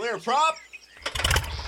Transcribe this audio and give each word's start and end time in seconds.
Clear 0.00 0.16
prop. 0.16 0.56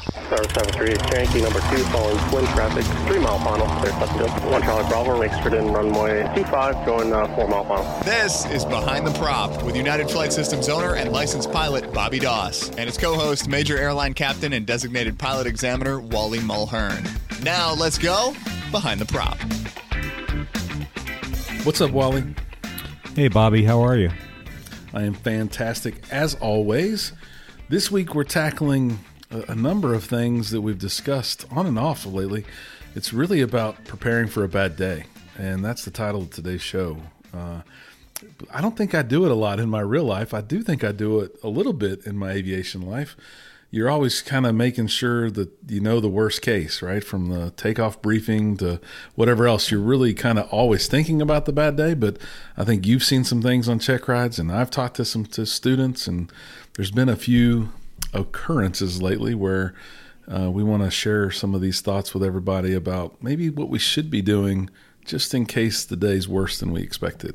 Star 0.08 0.48
73 0.65 0.96
Yankee 1.12 1.42
number 1.42 1.61
2 1.61 1.84
following 1.92 2.19
twin 2.30 2.46
traffic, 2.46 2.87
3 3.06 3.19
mile 3.19 3.38
final, 3.40 3.66
clear 3.66 3.93
Pleasantville. 3.93 4.51
1 4.51 4.62
Charlie 4.62 4.88
Bravo, 4.88 5.21
Lakeford 5.21 5.58
in 5.58 5.71
runway 5.71 6.22
25, 6.32 6.87
going 6.87 7.12
uh, 7.12 7.26
4 7.37 7.48
mile 7.48 7.64
final. 7.64 8.03
This 8.04 8.46
is 8.46 8.64
Behind 8.64 9.06
the 9.06 9.12
Prop 9.18 9.62
with 9.62 9.76
United 9.76 10.10
Flight 10.10 10.32
Systems 10.32 10.71
owner 10.71 10.95
and 10.95 11.12
licensed 11.12 11.53
pilot 11.53 11.92
Bobby 11.92 12.18
Doss 12.18 12.71
and 12.71 12.87
his 12.87 12.96
co 12.96 13.16
host, 13.16 13.48
Major 13.48 13.77
Airline 13.77 14.14
Captain 14.14 14.55
and 14.55 14.64
designated 14.64 15.19
pilot 15.19 15.46
examiner 15.46 16.01
Wally 16.01 16.39
Mulhern. 16.39 17.07
Now 17.45 17.75
let's 17.75 17.99
go 17.99 18.35
Behind 18.71 18.99
the 18.99 19.05
Prop. 19.05 19.37
What's 21.67 21.83
up, 21.83 21.91
Wally? 21.91 22.25
Hey, 23.14 23.29
Bobby, 23.29 23.62
how 23.62 23.83
are 23.83 23.99
you? 23.99 24.11
I 24.95 25.03
am 25.03 25.12
fantastic 25.12 25.96
as 26.11 26.35
always. 26.37 27.12
This 27.73 27.91
week 27.91 28.14
we're 28.14 28.25
tackling 28.25 28.98
a, 29.31 29.54
number 29.54 29.94
of 29.94 30.04
things 30.04 30.50
that 30.50 30.61
we've 30.61 30.79
discussed 30.79 31.46
on 31.50 31.67
and 31.67 31.79
off 31.79 32.05
lately. 32.05 32.45
It's 32.95 33.14
really 33.14 33.41
about 33.41 33.86
preparing 33.86 34.28
for 34.28 34.45
a 34.45 34.48
bad 34.48 34.77
day, 34.77 35.06
and 35.39 35.64
that's 35.64 35.83
the 35.83 35.91
title 35.91 36.20
of 36.20 36.28
today's 36.28 36.61
show. 36.61 36.98
Uh, 37.33 37.62
I 38.53 38.61
don't 38.61 38.77
think 38.77 38.95
I 38.95 39.00
do 39.00 39.25
it 39.25 39.31
a 39.31 39.34
lot 39.34 39.58
in 39.58 39.70
my 39.70 39.81
real 39.81 40.05
life. 40.05 40.34
I 40.34 40.42
do 40.42 40.62
think 40.62 40.84
I 40.84 40.92
do 40.92 41.20
it 41.20 41.34
a 41.42 41.48
little 41.48 41.72
bit 41.72 42.05
in 42.05 42.14
my 42.14 42.33
aviation 42.33 42.83
life. 42.83 43.17
You're 43.70 43.89
always 43.89 44.20
kind 44.20 44.45
of 44.45 44.55
making 44.55 44.89
sure 44.89 45.31
that 45.31 45.50
you 45.67 45.81
know 45.81 45.98
the 45.98 46.11
worst 46.11 46.42
case, 46.42 46.83
right? 46.83 47.03
From 47.03 47.31
the 47.31 47.53
takeoff 47.53 48.03
briefing 48.03 48.59
to 48.59 48.83
whatever 49.14 49.47
else. 49.47 49.70
You're 49.70 49.81
really 49.81 50.12
kind 50.12 50.39
of 50.39 50.47
always 50.50 50.89
thinking 50.89 51.23
about 51.23 51.47
the 51.47 51.55
bad 51.55 51.78
day. 51.78 51.95
But 51.95 52.19
I 52.55 52.64
think 52.64 52.86
you've 52.86 53.03
seen 53.03 53.25
some 53.25 53.41
things 53.41 53.70
on 53.70 53.78
check 53.78 54.09
rides, 54.09 54.39
and 54.39 54.53
I've 54.53 54.70
talked 54.70 54.97
to 54.97 55.06
some 55.06 55.25
to 55.25 55.47
students, 55.47 56.06
and 56.06 56.31
there's 56.77 56.91
been 56.91 57.08
a 57.08 57.17
few 57.17 57.72
occurrences 58.12 59.00
lately 59.03 59.34
where 59.34 59.75
uh, 60.33 60.50
we 60.50 60.62
want 60.62 60.83
to 60.83 60.91
share 60.91 61.31
some 61.31 61.55
of 61.55 61.61
these 61.61 61.81
thoughts 61.81 62.15
with 62.15 62.23
everybody 62.23 62.75
about 62.75 63.23
maybe 63.23 63.51
what 63.51 63.69
we 63.69 63.78
should 63.78 64.11
be 64.11 64.23
doing 64.23 64.70
just 65.05 65.34
in 65.34 65.47
case 65.47 65.84
the 65.84 65.97
day's 65.97 66.28
worse 66.28 66.61
than 66.61 66.73
we 66.73 66.81
expected. 66.81 67.34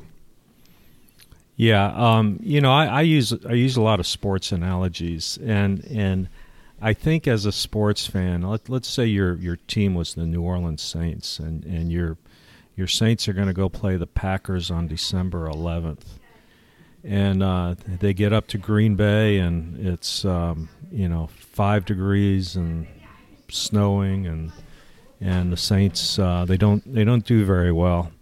Yeah, 1.56 1.92
um, 1.96 2.38
you 2.40 2.60
know, 2.60 2.72
I, 2.72 2.86
I, 2.86 3.00
use 3.02 3.32
I 3.46 3.54
use 3.54 3.76
a 3.76 3.82
lot 3.82 3.98
of 3.98 4.06
sports 4.06 4.52
analogies, 4.52 5.38
and 5.44 5.84
and 5.86 6.28
I 6.80 6.92
think 6.92 7.26
as 7.26 7.46
a 7.46 7.52
sports 7.52 8.06
fan, 8.06 8.42
let, 8.42 8.68
let's 8.68 8.88
say 8.88 9.06
your 9.06 9.34
your 9.36 9.56
team 9.56 9.96
was 9.96 10.14
the 10.14 10.24
New 10.24 10.40
Orleans 10.40 10.82
Saints, 10.82 11.40
and 11.40 11.64
and 11.64 11.90
your 11.90 12.16
your 12.76 12.86
Saints 12.86 13.26
are 13.26 13.32
going 13.32 13.48
to 13.48 13.52
go 13.52 13.68
play 13.68 13.96
the 13.96 14.06
Packers 14.06 14.70
on 14.70 14.86
December 14.86 15.48
11th, 15.48 16.17
and 17.04 17.42
uh, 17.42 17.74
they 18.00 18.12
get 18.12 18.32
up 18.32 18.46
to 18.48 18.58
Green 18.58 18.96
Bay, 18.96 19.38
and 19.38 19.86
it's 19.86 20.24
um, 20.24 20.68
you 20.90 21.08
know 21.08 21.28
five 21.28 21.84
degrees 21.84 22.56
and 22.56 22.86
snowing, 23.48 24.26
and 24.26 24.52
and 25.20 25.52
the 25.52 25.56
Saints 25.56 26.18
uh, 26.18 26.44
they 26.46 26.56
don't 26.56 26.92
they 26.92 27.04
don't 27.04 27.24
do 27.24 27.44
very 27.44 27.72
well 27.72 28.12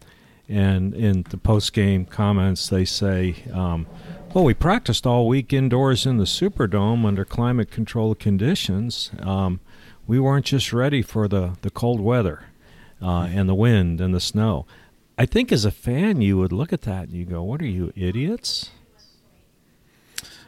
and 0.49 0.95
in 0.95 1.25
the 1.31 1.37
post 1.37 1.73
game 1.73 2.05
comments, 2.05 2.69
they 2.69 2.85
say, 2.85 3.37
um, 3.53 3.87
well, 4.33 4.45
we 4.45 4.55
practiced 4.55 5.07
all 5.07 5.27
week 5.27 5.53
indoors 5.53 6.07
in 6.07 6.19
the 6.19 6.25
Superdome 6.25 7.05
under 7.05 7.25
climate 7.25 7.71
controlled 7.71 8.19
conditions. 8.19 9.11
Um, 9.21 9.61
we 10.07 10.21
weren't 10.21 10.47
just 10.47 10.73
ready 10.73 11.03
for 11.03 11.27
the, 11.27 11.57
the 11.63 11.71
cold 11.71 12.01
weather 12.01 12.45
uh, 13.03 13.29
and 13.31 13.49
the 13.49 13.55
wind 13.55 14.01
and 14.01 14.15
the 14.15 14.21
snow. 14.21 14.67
I 15.19 15.27
think 15.27 15.51
as 15.51 15.65
a 15.65 15.71
fan, 15.71 16.21
you 16.21 16.37
would 16.39 16.53
look 16.53 16.73
at 16.73 16.83
that 16.83 17.05
and 17.05 17.13
you 17.13 17.25
go, 17.25 17.43
what 17.43 17.63
are 17.63 17.67
you, 17.67 17.93
idiots? 17.97 18.71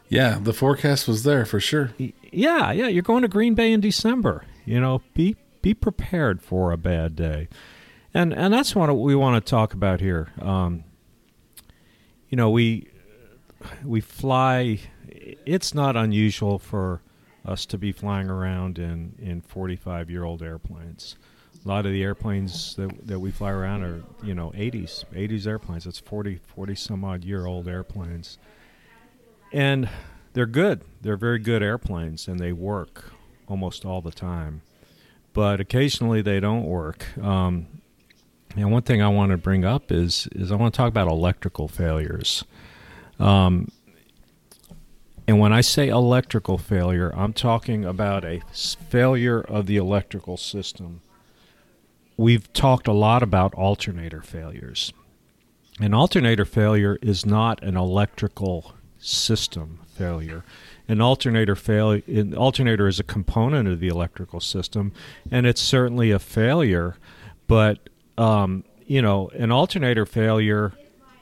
Yeah, 0.08 0.38
the 0.41 0.52
forecast 0.52 1.06
was 1.06 1.22
there 1.22 1.44
for 1.44 1.61
sure. 1.61 1.92
Yeah, 1.98 2.72
yeah, 2.72 2.89
you're 2.89 3.02
going 3.02 3.22
to 3.22 3.28
Green 3.28 3.55
Bay 3.55 3.72
in 3.72 3.80
December. 3.80 4.44
You 4.64 4.80
know, 4.80 5.02
be 5.14 5.36
be 5.61 5.74
prepared 5.74 6.41
for 6.41 6.72
a 6.72 6.77
bad 6.77 7.16
day 7.16 7.48
and 8.14 8.33
and 8.33 8.52
that's 8.52 8.74
what 8.74 8.92
we 8.96 9.14
want 9.14 9.45
to 9.45 9.51
talk 9.51 9.74
about 9.74 10.01
here. 10.01 10.33
Um, 10.40 10.85
you 12.29 12.36
know, 12.36 12.50
we 12.50 12.89
we 13.85 14.00
fly. 14.00 14.80
It's 15.08 15.74
not 15.74 15.96
unusual 15.96 16.58
for 16.58 17.02
us 17.45 17.64
to 17.67 17.79
be 17.79 17.92
flying 17.92 18.29
around 18.29 18.79
in 18.79 19.14
in 19.18 19.40
45 19.40 20.11
year 20.11 20.24
old 20.24 20.42
airplanes. 20.42 21.17
A 21.64 21.69
lot 21.69 21.86
of 21.86 21.92
the 21.92 22.02
airplanes 22.02 22.77
that 22.77 23.07
that 23.07 23.19
we 23.19 23.30
fly 23.30 23.51
around 23.51 23.83
are 23.83 24.02
you 24.23 24.35
know 24.35 24.51
80s 24.52 25.05
80s 25.13 25.46
airplanes. 25.46 25.86
It's 25.86 25.98
40 25.98 26.41
40 26.46 26.74
some 26.74 27.05
odd 27.05 27.24
year 27.24 27.46
old 27.46 27.69
airplanes, 27.69 28.39
and 29.52 29.89
they're 30.33 30.47
good. 30.47 30.83
They're 31.01 31.17
very 31.17 31.39
good 31.39 31.63
airplanes, 31.63 32.29
and 32.29 32.39
they 32.39 32.52
work 32.52 33.13
almost 33.48 33.85
all 33.85 34.01
the 34.01 34.13
time. 34.13 34.63
But 35.33 35.61
occasionally 35.61 36.23
they 36.23 36.41
don't 36.41 36.64
work. 36.64 37.17
Um, 37.18 37.67
and 38.57 38.73
one 38.73 38.83
thing 38.83 39.02
I 39.02 39.08
want 39.08 39.30
to 39.33 39.36
bring 39.36 39.64
up 39.64 39.91
is 39.91 40.29
is 40.33 40.51
I 40.52 40.57
want 40.57 40.74
to 40.74 40.77
talk 40.77 40.89
about 40.89 41.08
electrical 41.08 41.68
failures. 41.68 42.45
Um, 43.18 43.70
and 45.27 45.39
when 45.39 45.52
I 45.52 45.61
say 45.61 45.89
electrical 45.89 46.57
failure, 46.57 47.13
I'm 47.14 47.35
talking 47.35 47.85
about 47.85 48.24
a 48.24 48.41
failure 48.89 49.41
of 49.42 49.67
the 49.67 49.77
electrical 49.77 50.39
system. 50.39 51.02
We've 52.18 52.52
talked 52.52 52.89
a 52.89 52.92
lot 52.92 53.23
about 53.23 53.55
alternator 53.55 54.20
failures. 54.23 54.92
An 55.79 55.95
alternator 55.95 56.45
failure 56.45 56.98
is 57.01 57.24
not 57.24 57.62
an 57.62 57.77
electrical 57.77 58.74
system 58.98 59.79
failure. 59.95 60.42
An 60.89 61.01
alternator 61.01 61.55
failure 61.55 62.02
an 62.08 62.34
alternator 62.34 62.89
is 62.89 62.98
a 62.98 63.05
component 63.05 63.68
of 63.68 63.79
the 63.79 63.86
electrical 63.86 64.40
system 64.40 64.92
and 65.30 65.46
it's 65.46 65.61
certainly 65.61 66.11
a 66.11 66.18
failure, 66.18 66.96
but 67.46 67.89
um, 68.18 68.64
you 68.85 69.00
know, 69.00 69.29
an 69.35 69.52
alternator 69.52 70.05
failure 70.05 70.73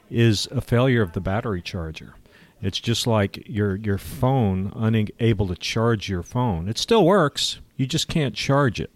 is 0.09 0.47
a 0.49 0.61
failure 0.61 1.03
of 1.03 1.13
the 1.13 1.21
battery 1.21 1.61
charger. 1.61 2.15
It's 2.59 2.79
just 2.79 3.05
like 3.05 3.47
your 3.47 3.75
your 3.75 3.99
phone 3.99 4.73
unable 4.75 5.47
to 5.47 5.55
charge 5.55 6.09
your 6.09 6.23
phone. 6.23 6.67
It 6.67 6.79
still 6.79 7.05
works. 7.05 7.59
You 7.75 7.85
just 7.85 8.07
can't 8.07 8.33
charge 8.33 8.79
it. 8.79 8.89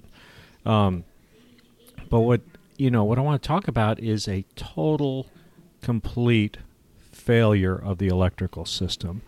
Um, 0.65 1.03
but 2.11 2.19
what 2.19 2.41
you 2.77 2.91
know, 2.91 3.03
what 3.03 3.17
I 3.17 3.21
want 3.21 3.41
to 3.41 3.47
talk 3.47 3.67
about 3.67 3.99
is 3.99 4.27
a 4.27 4.45
total, 4.55 5.27
complete 5.81 6.57
failure 7.11 7.75
of 7.75 7.97
the 7.97 8.07
electrical 8.07 8.65
system. 8.65 9.23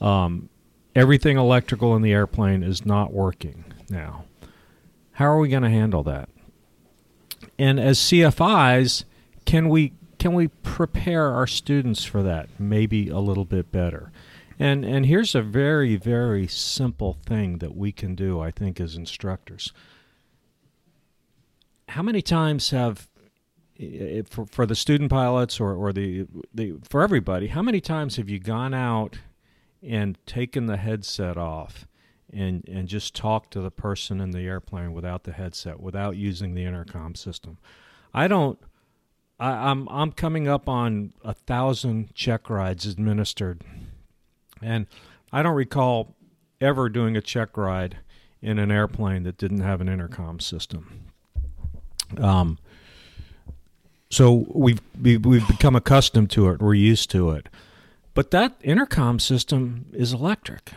Um, 0.00 0.48
everything 0.96 1.36
electrical 1.36 1.94
in 1.94 2.02
the 2.02 2.12
airplane 2.12 2.64
is 2.64 2.84
not 2.84 3.12
working 3.12 3.64
now. 3.88 4.24
How 5.12 5.26
are 5.26 5.38
we 5.38 5.48
going 5.48 5.62
to 5.62 5.70
handle 5.70 6.02
that? 6.04 6.28
and 7.58 7.78
as 7.78 7.98
CFIs, 7.98 9.04
can 9.44 9.68
we 9.68 9.92
can 10.18 10.34
we 10.34 10.48
prepare 10.48 11.28
our 11.28 11.46
students 11.46 12.04
for 12.04 12.22
that 12.22 12.48
maybe 12.58 13.08
a 13.08 13.18
little 13.18 13.44
bit 13.44 13.72
better? 13.72 14.12
And 14.58 14.84
and 14.84 15.06
here's 15.06 15.34
a 15.34 15.42
very 15.42 15.96
very 15.96 16.46
simple 16.46 17.18
thing 17.26 17.58
that 17.58 17.76
we 17.76 17.92
can 17.92 18.14
do 18.14 18.40
I 18.40 18.50
think 18.50 18.80
as 18.80 18.96
instructors. 18.96 19.72
How 21.92 22.02
many 22.02 22.22
times 22.22 22.70
have 22.70 23.08
for, 24.28 24.46
for 24.46 24.66
the 24.66 24.74
student 24.74 25.10
pilots 25.10 25.58
or, 25.58 25.74
or 25.74 25.92
the, 25.92 26.26
the 26.54 26.74
for 26.88 27.02
everybody, 27.02 27.48
how 27.48 27.62
many 27.62 27.80
times 27.80 28.16
have 28.16 28.28
you 28.28 28.38
gone 28.38 28.74
out 28.74 29.18
and 29.82 30.16
taken 30.26 30.66
the 30.66 30.76
headset 30.76 31.36
off 31.36 31.86
and 32.32 32.66
and 32.68 32.88
just 32.88 33.14
talked 33.14 33.52
to 33.52 33.60
the 33.60 33.70
person 33.70 34.20
in 34.20 34.30
the 34.30 34.40
airplane 34.40 34.92
without 34.92 35.24
the 35.24 35.32
headset, 35.32 35.80
without 35.80 36.16
using 36.16 36.54
the 36.54 36.64
intercom 36.64 37.14
system. 37.14 37.58
I 38.14 38.28
don't. 38.28 38.58
I, 39.38 39.50
I'm 39.70 39.88
I'm 39.88 40.12
coming 40.12 40.48
up 40.48 40.68
on 40.68 41.12
a 41.22 41.34
thousand 41.34 42.14
check 42.14 42.48
rides 42.48 42.86
administered, 42.86 43.62
and 44.62 44.86
I 45.32 45.42
don't 45.42 45.54
recall 45.54 46.16
ever 46.60 46.88
doing 46.88 47.16
a 47.16 47.20
check 47.20 47.56
ride 47.56 47.98
in 48.40 48.58
an 48.58 48.70
airplane 48.70 49.24
that 49.24 49.36
didn't 49.36 49.60
have 49.60 49.80
an 49.80 49.88
intercom 49.88 50.40
system. 50.40 51.11
Um, 52.18 52.58
so 54.10 54.46
we've 54.50 54.80
we've 55.00 55.46
become 55.46 55.76
accustomed 55.76 56.30
to 56.32 56.48
it. 56.50 56.60
We're 56.60 56.74
used 56.74 57.10
to 57.10 57.30
it, 57.30 57.48
but 58.14 58.30
that 58.30 58.56
intercom 58.62 59.18
system 59.18 59.86
is 59.92 60.12
electric 60.12 60.72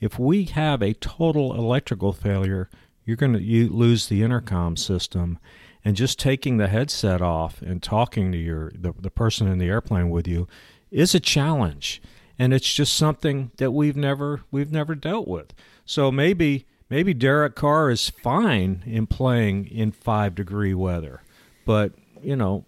if 0.00 0.18
we 0.18 0.44
have 0.44 0.82
a 0.82 0.94
total 0.94 1.54
electrical 1.54 2.12
failure, 2.12 2.68
you're 3.04 3.16
going 3.16 3.34
to 3.34 3.68
lose 3.70 4.08
the 4.08 4.22
intercom 4.22 4.76
system. 4.76 5.38
And 5.84 5.96
just 5.96 6.18
taking 6.18 6.58
the 6.58 6.68
headset 6.68 7.22
off 7.22 7.62
and 7.62 7.82
talking 7.82 8.32
to 8.32 8.38
your 8.38 8.70
the, 8.74 8.92
the 8.98 9.10
person 9.10 9.46
in 9.46 9.58
the 9.58 9.68
airplane 9.68 10.10
with 10.10 10.28
you 10.28 10.46
is 10.90 11.14
a 11.14 11.20
challenge. 11.20 12.02
And 12.38 12.52
it's 12.52 12.72
just 12.72 12.94
something 12.94 13.50
that 13.56 13.70
we've 13.70 13.96
never 13.96 14.42
we've 14.50 14.72
never 14.72 14.94
dealt 14.94 15.26
with. 15.26 15.54
So 15.86 16.12
maybe 16.12 16.66
maybe 16.90 17.14
Derek 17.14 17.54
Carr 17.54 17.90
is 17.90 18.10
fine 18.10 18.82
in 18.84 19.06
playing 19.06 19.68
in 19.68 19.92
five 19.92 20.34
degree 20.34 20.74
weather, 20.74 21.22
but 21.64 21.92
you 22.22 22.36
know, 22.36 22.64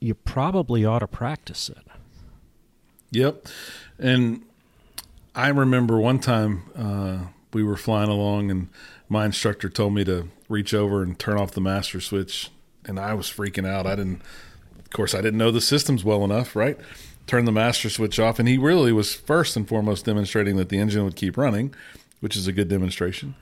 you 0.00 0.14
probably 0.14 0.84
ought 0.84 1.00
to 1.00 1.06
practice 1.06 1.68
it. 1.68 1.86
Yep. 3.10 3.46
And 3.98 4.42
I 5.34 5.48
remember 5.48 5.98
one 5.98 6.18
time 6.18 6.62
uh, 6.76 7.30
we 7.52 7.62
were 7.62 7.76
flying 7.76 8.10
along, 8.10 8.50
and 8.50 8.68
my 9.08 9.24
instructor 9.24 9.68
told 9.68 9.94
me 9.94 10.04
to 10.04 10.28
reach 10.48 10.74
over 10.74 11.02
and 11.02 11.18
turn 11.18 11.38
off 11.38 11.52
the 11.52 11.60
master 11.60 12.00
switch, 12.00 12.50
and 12.84 12.98
I 12.98 13.14
was 13.14 13.26
freaking 13.26 13.66
out. 13.66 13.86
I 13.86 13.94
didn't, 13.96 14.22
of 14.78 14.90
course, 14.90 15.14
I 15.14 15.20
didn't 15.20 15.38
know 15.38 15.50
the 15.50 15.60
systems 15.60 16.04
well 16.04 16.24
enough, 16.24 16.56
right? 16.56 16.78
Turn 17.26 17.44
the 17.44 17.52
master 17.52 17.90
switch 17.90 18.18
off, 18.18 18.38
and 18.38 18.48
he 18.48 18.58
really 18.58 18.92
was 18.92 19.14
first 19.14 19.56
and 19.56 19.68
foremost 19.68 20.04
demonstrating 20.04 20.56
that 20.56 20.70
the 20.70 20.78
engine 20.78 21.04
would 21.04 21.16
keep 21.16 21.36
running, 21.36 21.74
which 22.20 22.36
is 22.36 22.46
a 22.46 22.52
good 22.52 22.68
demonstration. 22.68 23.34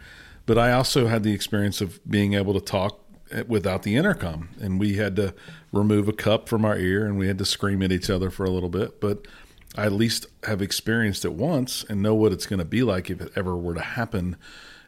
But 0.45 0.59
I 0.59 0.73
also 0.73 1.07
had 1.07 1.23
the 1.23 1.33
experience 1.33 1.81
of 1.81 2.01
being 2.09 2.35
able 2.35 2.55
to 2.55 2.61
talk 2.61 3.01
without 3.49 3.83
the 3.83 3.97
intercom, 3.97 4.51
and 4.61 4.79
we 4.79 4.95
had 4.95 5.17
to 5.17 5.35
remove 5.73 6.09
a 6.09 6.13
cup 6.13 6.49
from 6.49 6.65
our 6.65 6.77
ear, 6.79 7.07
and 7.07 7.19
we 7.19 7.27
had 7.27 7.39
to 7.39 7.45
scream 7.45 7.83
at 7.83 7.91
each 7.91 8.09
other 8.09 8.31
for 8.31 8.45
a 8.45 8.51
little 8.51 8.69
bit, 8.69 9.01
but 9.01 9.27
I 9.77 9.87
at 9.87 9.93
least 9.93 10.27
have 10.45 10.63
experienced 10.63 11.25
it 11.25 11.33
once 11.33 11.85
and 11.89 12.03
know 12.03 12.15
what 12.15 12.33
it's 12.33 12.47
going 12.47 12.61
to 12.61 12.65
be 12.65 12.83
like 12.83 13.11
if 13.11 13.21
it 13.21 13.33
ever 13.37 13.57
were 13.57 13.75
to 13.75 13.81
happen. 13.81 14.37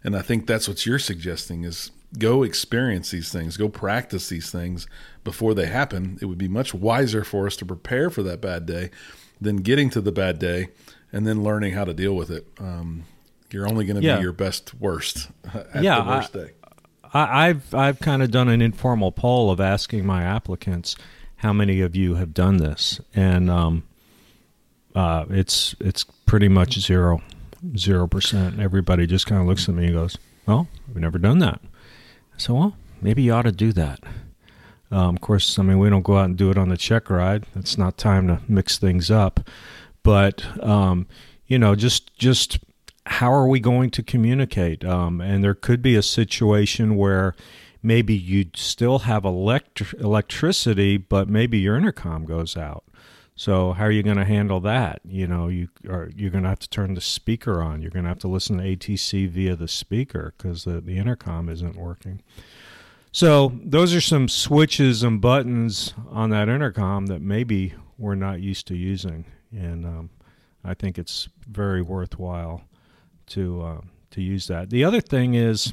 And 0.02 0.16
I 0.16 0.22
think 0.22 0.46
that's 0.46 0.68
what 0.68 0.86
you're 0.86 0.98
suggesting 0.98 1.64
is 1.64 1.90
go 2.18 2.42
experience 2.42 3.10
these 3.10 3.30
things, 3.30 3.56
go 3.56 3.68
practice 3.68 4.28
these 4.28 4.50
things 4.50 4.86
before 5.24 5.52
they 5.52 5.66
happen. 5.66 6.18
It 6.22 6.26
would 6.26 6.38
be 6.38 6.48
much 6.48 6.72
wiser 6.72 7.22
for 7.24 7.46
us 7.46 7.56
to 7.56 7.66
prepare 7.66 8.08
for 8.08 8.22
that 8.22 8.40
bad 8.40 8.64
day 8.64 8.90
than 9.40 9.56
getting 9.58 9.90
to 9.90 10.00
the 10.00 10.12
bad 10.12 10.38
day 10.38 10.68
and 11.12 11.26
then 11.26 11.42
learning 11.42 11.74
how 11.74 11.84
to 11.84 11.92
deal 11.92 12.14
with 12.14 12.30
it. 12.30 12.46
Um, 12.58 13.04
you're 13.50 13.68
only 13.68 13.84
going 13.84 14.00
to 14.00 14.06
Yeah. 14.06 14.16
be 14.16 14.22
your 14.22 14.32
best 14.32 14.74
worst 14.74 15.28
at 15.74 15.82
Yeah, 15.82 16.00
the 16.02 16.10
worst 16.10 16.36
I- 16.36 16.38
day. 16.38 16.50
I, 17.14 17.48
I've 17.48 17.74
I've 17.74 18.00
kind 18.00 18.22
of 18.22 18.30
done 18.30 18.48
an 18.48 18.60
informal 18.60 19.12
poll 19.12 19.50
of 19.50 19.60
asking 19.60 20.04
my 20.04 20.22
applicants 20.24 20.94
how 21.36 21.52
many 21.54 21.80
of 21.80 21.96
you 21.96 22.16
have 22.16 22.34
done 22.34 22.58
this, 22.58 23.00
and 23.14 23.48
um, 23.50 23.84
uh, 24.94 25.24
it's 25.30 25.74
it's 25.80 26.04
pretty 26.26 26.48
much 26.48 26.78
zero, 26.80 27.22
zero 27.76 28.06
percent. 28.06 28.60
Everybody 28.60 29.06
just 29.06 29.26
kind 29.26 29.40
of 29.40 29.46
looks 29.46 29.68
at 29.68 29.74
me 29.74 29.86
and 29.86 29.94
goes, 29.94 30.18
"Well, 30.46 30.68
we've 30.86 30.96
never 31.00 31.18
done 31.18 31.38
that." 31.38 31.60
So, 32.36 32.54
well, 32.54 32.76
maybe 33.00 33.22
you 33.22 33.32
ought 33.32 33.42
to 33.42 33.52
do 33.52 33.72
that. 33.72 34.00
Um, 34.90 35.14
of 35.16 35.20
course, 35.22 35.58
I 35.58 35.62
mean 35.62 35.78
we 35.78 35.88
don't 35.90 36.02
go 36.02 36.18
out 36.18 36.26
and 36.26 36.36
do 36.36 36.50
it 36.50 36.58
on 36.58 36.68
the 36.68 36.76
check 36.76 37.08
ride. 37.08 37.46
It's 37.54 37.78
not 37.78 37.96
time 37.96 38.26
to 38.28 38.40
mix 38.48 38.76
things 38.78 39.10
up, 39.10 39.40
but 40.02 40.44
um, 40.62 41.06
you 41.46 41.58
know, 41.58 41.74
just 41.74 42.14
just 42.18 42.58
how 43.08 43.32
are 43.32 43.48
we 43.48 43.58
going 43.58 43.90
to 43.90 44.02
communicate? 44.02 44.84
Um, 44.84 45.20
and 45.20 45.42
there 45.42 45.54
could 45.54 45.82
be 45.82 45.96
a 45.96 46.02
situation 46.02 46.96
where 46.96 47.34
maybe 47.82 48.14
you 48.14 48.46
still 48.54 49.00
have 49.00 49.24
elect- 49.24 49.94
electricity, 49.94 50.98
but 50.98 51.28
maybe 51.28 51.58
your 51.58 51.76
intercom 51.76 52.26
goes 52.26 52.56
out. 52.56 52.84
So 53.34 53.72
how 53.72 53.84
are 53.84 53.90
you 53.90 54.02
going 54.02 54.16
to 54.16 54.24
handle 54.24 54.60
that? 54.60 55.00
You 55.04 55.26
know, 55.26 55.46
you 55.46 55.68
are 55.88 56.10
you're 56.14 56.30
going 56.30 56.42
to 56.42 56.48
have 56.48 56.58
to 56.58 56.68
turn 56.68 56.94
the 56.94 57.00
speaker 57.00 57.62
on. 57.62 57.80
You're 57.80 57.92
going 57.92 58.02
to 58.02 58.08
have 58.08 58.18
to 58.20 58.28
listen 58.28 58.58
to 58.58 58.64
ATC 58.64 59.28
via 59.28 59.54
the 59.54 59.68
speaker 59.68 60.34
because 60.36 60.64
the, 60.64 60.80
the 60.80 60.98
intercom 60.98 61.48
isn't 61.48 61.76
working. 61.76 62.20
So 63.12 63.52
those 63.64 63.94
are 63.94 64.00
some 64.00 64.28
switches 64.28 65.02
and 65.04 65.20
buttons 65.20 65.94
on 66.10 66.30
that 66.30 66.48
intercom 66.48 67.06
that 67.06 67.22
maybe 67.22 67.74
we're 67.96 68.16
not 68.16 68.40
used 68.40 68.66
to 68.68 68.76
using, 68.76 69.24
and 69.50 69.86
um, 69.86 70.10
I 70.64 70.74
think 70.74 70.98
it's 70.98 71.28
very 71.48 71.80
worthwhile 71.80 72.67
to 73.30 73.62
uh, 73.62 73.80
to 74.10 74.22
use 74.22 74.46
that. 74.46 74.70
The 74.70 74.84
other 74.84 75.00
thing 75.00 75.34
is, 75.34 75.72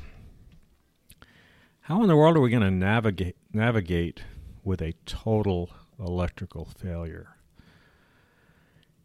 how 1.82 2.02
in 2.02 2.08
the 2.08 2.16
world 2.16 2.38
are 2.38 2.42
we 2.42 2.50
going 2.50 2.64
to 2.64 2.72
navigate 2.72 3.36
navigate 3.54 4.22
with 4.64 4.82
a 4.82 4.94
total 5.06 5.70
electrical 6.00 6.66
failure? 6.66 7.36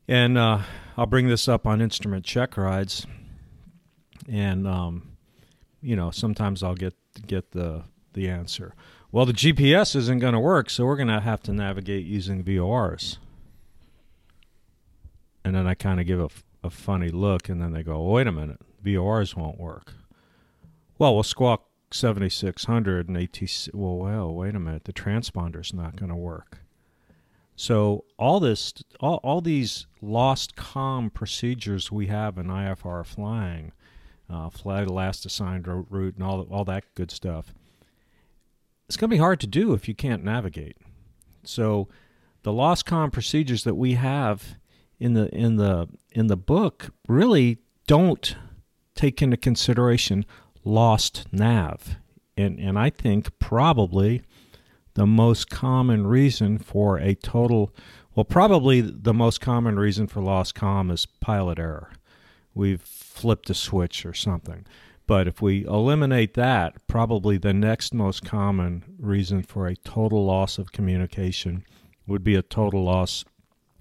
And 0.09 0.37
uh, 0.37 0.63
I'll 0.97 1.07
bring 1.07 1.29
this 1.29 1.47
up 1.47 1.67
on 1.67 1.81
instrument 1.81 2.25
check 2.25 2.57
rides, 2.57 3.07
and 4.29 4.67
um, 4.67 5.17
you 5.81 5.95
know 5.97 6.11
sometimes 6.11 6.63
I'll 6.63 6.75
get 6.75 6.95
get 7.27 7.53
the 7.53 7.85
the 8.13 8.29
answer. 8.29 8.75
Well, 9.13 9.27
the 9.27 9.33
GPS 9.33 9.97
isn't 9.97 10.21
going 10.21 10.35
to 10.35 10.41
work, 10.41 10.71
so 10.71 10.85
we're 10.85 10.97
going 10.97 11.09
to 11.09 11.21
have 11.21 11.43
to 11.43 11.53
navigate 11.53 12.07
using 12.07 12.45
VORs. 12.45 13.19
And 15.45 15.55
then 15.55 15.67
I 15.67 15.75
kind 15.75 15.99
of 15.99 16.07
give 16.07 16.21
a, 16.21 16.29
a 16.63 16.71
funny 16.71 17.09
look, 17.09 17.49
and 17.49 17.61
then 17.61 17.73
they 17.73 17.83
go, 17.83 18.03
"Wait 18.03 18.27
a 18.27 18.33
minute, 18.33 18.61
VORs 18.83 19.37
won't 19.37 19.59
work." 19.59 19.95
Well, 20.99 21.15
we'll 21.15 21.23
squawk 21.23 21.71
7600 21.93 23.09
and 23.09 23.17
ATC. 23.17 23.75
Well, 23.75 23.97
well, 23.97 24.35
wait 24.35 24.55
a 24.55 24.61
minute, 24.61 24.85
the 24.85 24.93
transponder's 24.93 25.73
not 25.73 25.97
going 25.97 26.11
to 26.11 26.17
work. 26.17 26.59
So 27.57 28.05
all 28.19 28.41
this, 28.41 28.73
all, 29.01 29.21
all 29.23 29.41
these 29.41 29.87
lost 30.01 30.57
comm 30.57 31.13
procedures 31.13 31.93
we 31.93 32.07
have 32.07 32.39
in 32.39 32.47
IFR 32.47 33.05
flying, 33.05 33.73
uh, 34.31 34.49
flight 34.49 34.89
last 34.89 35.27
assigned 35.27 35.67
route, 35.67 36.15
and 36.15 36.25
all 36.25 36.43
all 36.51 36.65
that 36.65 36.85
good 36.95 37.11
stuff. 37.11 37.53
It's 38.87 38.97
going 38.97 39.11
to 39.11 39.15
be 39.15 39.21
hard 39.21 39.41
to 39.41 39.47
do 39.47 39.75
if 39.75 39.89
you 39.89 39.95
can't 39.95 40.25
navigate. 40.25 40.79
So 41.45 41.89
the 42.43 42.53
lost 42.53 42.87
comm 42.87 43.13
procedures 43.13 43.65
that 43.65 43.75
we 43.75 43.95
have 43.95 44.57
in 45.01 45.15
the 45.15 45.29
in 45.35 45.57
the 45.57 45.89
in 46.13 46.29
the 46.29 46.37
book 46.37 46.91
really 47.09 47.59
don't 47.87 48.37
take 48.95 49.23
into 49.23 49.37
consideration 49.37 50.25
lost 50.63 51.27
nav. 51.33 51.97
And 52.37 52.61
and 52.61 52.79
I 52.79 52.91
think 52.91 53.39
probably 53.39 54.23
the 54.95 55.07
most 55.07 55.51
common 55.51 56.07
reason 56.07 56.59
for 56.59 56.99
a 56.99 57.15
total 57.15 57.75
well 58.15 58.25
probably 58.25 58.81
the 58.81 59.15
most 59.15 59.41
common 59.41 59.79
reason 59.79 60.07
for 60.07 60.21
lost 60.21 60.55
com 60.55 60.91
is 60.91 61.07
pilot 61.07 61.59
error. 61.59 61.91
We've 62.55 62.83
flipped 62.83 63.49
a 63.51 63.55
switch 63.55 64.05
or 64.05 64.15
something. 64.15 64.67
But 65.07 65.27
if 65.27 65.43
we 65.43 65.65
eliminate 65.65 66.35
that, 66.35 66.87
probably 66.87 67.37
the 67.37 67.53
next 67.53 67.93
most 67.93 68.25
common 68.25 68.85
reason 68.99 69.43
for 69.43 69.67
a 69.67 69.75
total 69.75 70.25
loss 70.25 70.57
of 70.57 70.71
communication 70.71 71.65
would 72.07 72.23
be 72.23 72.37
a 72.37 72.43
total 72.43 72.85
loss 72.85 73.25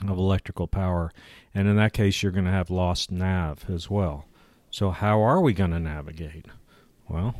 of 0.07 0.17
electrical 0.17 0.67
power. 0.67 1.11
And 1.53 1.67
in 1.67 1.75
that 1.77 1.93
case, 1.93 2.21
you're 2.23 2.31
going 2.31 2.45
to 2.45 2.51
have 2.51 2.69
lost 2.69 3.11
nav 3.11 3.65
as 3.69 3.89
well. 3.89 4.25
So, 4.71 4.91
how 4.91 5.21
are 5.21 5.41
we 5.41 5.53
going 5.53 5.71
to 5.71 5.79
navigate? 5.79 6.45
Well, 7.07 7.35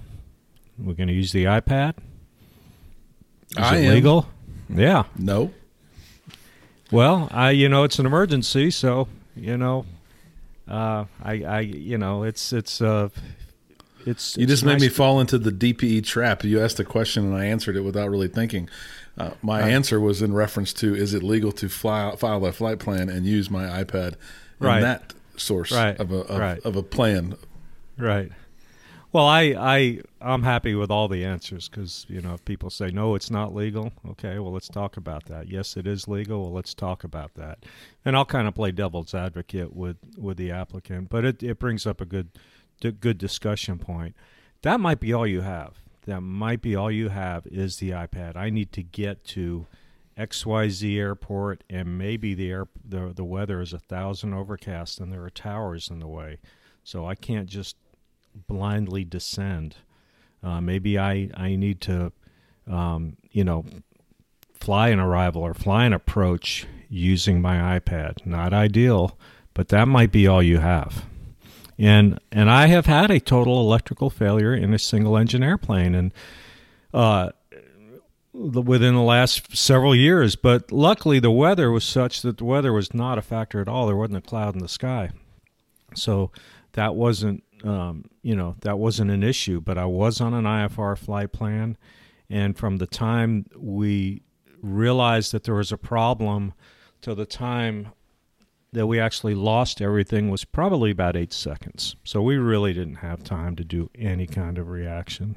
we're 0.78 0.96
going 0.96 1.08
to 1.08 1.14
use 1.14 1.32
the 1.32 1.46
iPad. 1.46 1.96
Is 3.52 3.58
I 3.58 3.78
it 3.78 3.86
am. 3.86 3.94
legal? 3.94 4.28
Yeah. 4.70 5.04
No. 5.18 5.52
Well, 6.92 7.28
I 7.32 7.52
you 7.52 7.70
know 7.70 7.84
it's 7.84 8.00
an 8.00 8.06
emergency, 8.08 8.72
so 8.72 9.08
you 9.36 9.58
know, 9.58 9.86
uh, 10.68 11.06
I 11.24 11.44
I 11.44 11.60
you 11.62 11.98
know 12.00 12.24
it's 12.24 12.52
it's 12.52 12.82
uh, 12.82 13.10
it's 14.08 14.36
You 14.38 14.44
it's 14.44 14.50
just 14.52 14.66
made 14.66 14.74
nice 14.74 14.82
me 14.82 14.88
to- 14.90 14.94
fall 14.96 15.20
into 15.20 15.38
the 15.38 15.52
DPE 15.52 16.04
trap. 16.06 16.44
You 16.44 16.60
asked 16.62 16.80
a 16.80 16.84
question 16.84 17.26
and 17.26 17.36
I 17.36 17.46
answered 17.46 17.76
it 17.76 17.82
without 17.82 18.10
really 18.10 18.28
thinking. 18.28 18.70
Uh, 19.20 19.32
my 19.42 19.62
answer 19.62 20.00
was 20.00 20.22
in 20.22 20.34
reference 20.34 20.74
to: 20.74 20.96
Is 20.96 21.14
it 21.14 21.24
legal 21.24 21.52
to 21.54 21.70
fly, 21.70 22.16
file 22.16 22.46
a 22.46 22.52
flight 22.52 22.80
plan 22.80 23.10
and 23.10 23.26
use 23.26 23.50
my 23.50 23.66
iPad 23.84 24.14
in 24.14 24.68
Right. 24.68 24.82
that 24.82 25.14
source 25.38 25.72
Right. 25.72 26.00
of 26.00 26.12
a 26.12 26.20
of, 26.22 26.40
Right. 26.40 26.60
of 26.66 26.76
a 26.76 26.84
plan? 26.84 27.36
Right. 27.98 28.32
Well, 29.12 29.26
I 29.26 29.56
I 29.58 30.02
I'm 30.22 30.44
happy 30.44 30.76
with 30.76 30.92
all 30.92 31.08
the 31.08 31.26
answers 31.26 31.68
because 31.68 32.06
you 32.08 32.22
know 32.22 32.36
if 32.36 32.46
people 32.46 32.70
say 32.70 32.92
no, 32.92 33.16
it's 33.16 33.32
not 33.32 33.56
legal. 33.56 33.92
Okay, 34.12 34.38
well 34.38 34.52
let's 34.54 34.68
talk 34.70 34.98
about 34.98 35.26
that. 35.26 35.48
Yes, 35.50 35.76
it 35.76 35.88
is 35.88 36.08
legal. 36.08 36.44
Well, 36.44 36.54
let's 36.54 36.74
talk 36.76 37.04
about 37.04 37.34
that. 37.34 37.66
And 38.06 38.16
I'll 38.16 38.26
kind 38.26 38.48
of 38.48 38.54
play 38.54 38.72
devil's 38.72 39.16
advocate 39.16 39.76
with 39.76 39.98
with 40.18 40.38
the 40.38 40.52
applicant, 40.52 41.10
but 41.10 41.26
it 41.26 41.42
it 41.42 41.58
brings 41.60 41.88
up 41.88 42.00
a 42.02 42.06
good 42.06 42.30
good 42.82 43.18
discussion 43.18 43.80
point. 43.80 44.16
That 44.62 44.80
might 44.80 45.00
be 45.00 45.12
all 45.12 45.26
you 45.28 45.42
have. 45.42 45.74
That 46.10 46.22
might 46.22 46.62
be 46.62 46.76
all 46.76 46.90
you 46.90 47.10
have 47.10 47.46
is 47.46 47.78
the 47.78 47.92
iPad. 47.92 48.36
I 48.36 48.50
need 48.50 48.72
to 48.72 48.82
get 48.82 49.24
to 49.26 49.68
XYZ 50.18 50.98
airport 50.98 51.64
and 51.70 52.00
maybe 52.00 52.34
the 52.34 52.50
air 52.50 52.68
the 52.84 53.14
the 53.16 53.24
weather 53.24 53.62
is 53.62 53.74
a 53.74 53.80
thousand 53.80 54.34
overcast 54.34 55.00
and 55.00 55.14
there 55.14 55.24
are 55.24 55.30
towers 55.30 55.88
in 55.88 56.00
the 56.00 56.08
way. 56.08 56.40
So 56.84 57.06
I 57.06 57.14
can't 57.14 57.48
just 57.48 57.78
blindly 58.48 59.06
descend. 59.06 59.76
Uh, 60.42 60.60
maybe 60.60 60.98
I, 60.98 61.30
I 61.36 61.56
need 61.56 61.80
to, 61.82 62.12
um, 62.66 63.18
you 63.30 63.44
know, 63.44 63.66
fly 64.60 64.90
an 64.90 65.00
arrival 65.00 65.44
or 65.44 65.54
fly 65.54 65.86
an 65.86 65.94
approach 65.94 66.66
using 66.90 67.40
my 67.40 67.80
iPad. 67.80 68.26
Not 68.26 68.52
ideal, 68.52 69.16
but 69.54 69.68
that 69.68 69.88
might 69.88 70.12
be 70.12 70.26
all 70.26 70.42
you 70.42 70.58
have. 70.58 71.06
And 71.80 72.20
and 72.30 72.52
I 72.52 72.68
have 72.68 72.88
had 72.88 73.10
a 73.10 73.22
total 73.22 73.62
electrical 73.62 74.10
failure 74.10 74.54
in 74.54 74.74
a 74.74 74.80
single 74.80 75.18
engine 75.18 75.42
airplane, 75.42 75.96
and 75.96 76.14
uh, 76.94 77.30
within 78.34 78.96
the 78.96 79.02
last 79.02 79.56
several 79.56 79.96
years. 79.96 80.36
But 80.36 80.74
luckily, 80.74 81.20
the 81.20 81.32
weather 81.32 81.72
was 81.72 81.86
such 81.86 82.22
that 82.22 82.38
the 82.38 82.44
weather 82.44 82.74
was 82.74 82.94
not 82.94 83.18
a 83.18 83.22
factor 83.22 83.62
at 83.62 83.70
all. 83.70 83.88
There 83.88 83.96
wasn't 83.96 84.18
a 84.18 84.30
cloud 84.30 84.56
in 84.56 84.62
the 84.62 84.68
sky, 84.68 85.12
so 85.96 86.32
that 86.74 86.96
wasn't 86.96 87.44
um, 87.64 88.10
you 88.24 88.36
know 88.36 88.56
that 88.60 88.78
wasn't 88.78 89.12
an 89.12 89.24
issue. 89.24 89.62
But 89.62 89.78
I 89.78 89.86
was 89.86 90.20
on 90.20 90.34
an 90.34 90.44
IFR 90.44 90.98
flight 90.98 91.32
plan, 91.32 91.78
and 92.30 92.58
from 92.58 92.78
the 92.78 92.88
time 92.88 93.46
we 93.56 94.22
realized 94.62 95.32
that 95.32 95.46
there 95.46 95.56
was 95.56 95.72
a 95.72 95.78
problem 95.78 96.54
till 97.02 97.16
the 97.16 97.26
time 97.26 97.94
that 98.72 98.86
we 98.88 99.00
actually 99.00 99.34
lost 99.36 99.82
everything 99.82 100.30
was 100.30 100.46
probably 100.46 100.92
about 100.92 101.16
eight 101.16 101.34
seconds. 101.34 101.96
So 102.04 102.22
we 102.22 102.38
really 102.38 102.74
didn't 102.74 102.96
have 102.96 103.24
time 103.24 103.56
to 103.56 103.64
do 103.64 103.90
any 103.96 104.28
kind 104.28 104.58
of 104.58 104.70
reaction. 104.70 105.36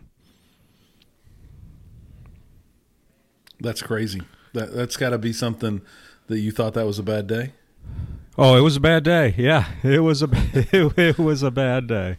That's 3.60 3.82
crazy. 3.82 4.22
That 4.54 4.74
that's 4.74 4.96
got 4.96 5.10
to 5.10 5.18
be 5.18 5.32
something 5.32 5.80
that 6.26 6.40
you 6.40 6.50
thought 6.52 6.74
that 6.74 6.86
was 6.86 6.98
a 6.98 7.02
bad 7.02 7.26
day. 7.26 7.52
Oh, 8.36 8.56
it 8.56 8.60
was 8.60 8.76
a 8.76 8.80
bad 8.80 9.04
day. 9.04 9.34
Yeah, 9.38 9.66
it 9.82 10.00
was 10.00 10.22
a 10.22 10.28
it, 10.32 10.92
it 10.98 11.18
was 11.18 11.42
a 11.42 11.50
bad 11.50 11.86
day. 11.86 12.18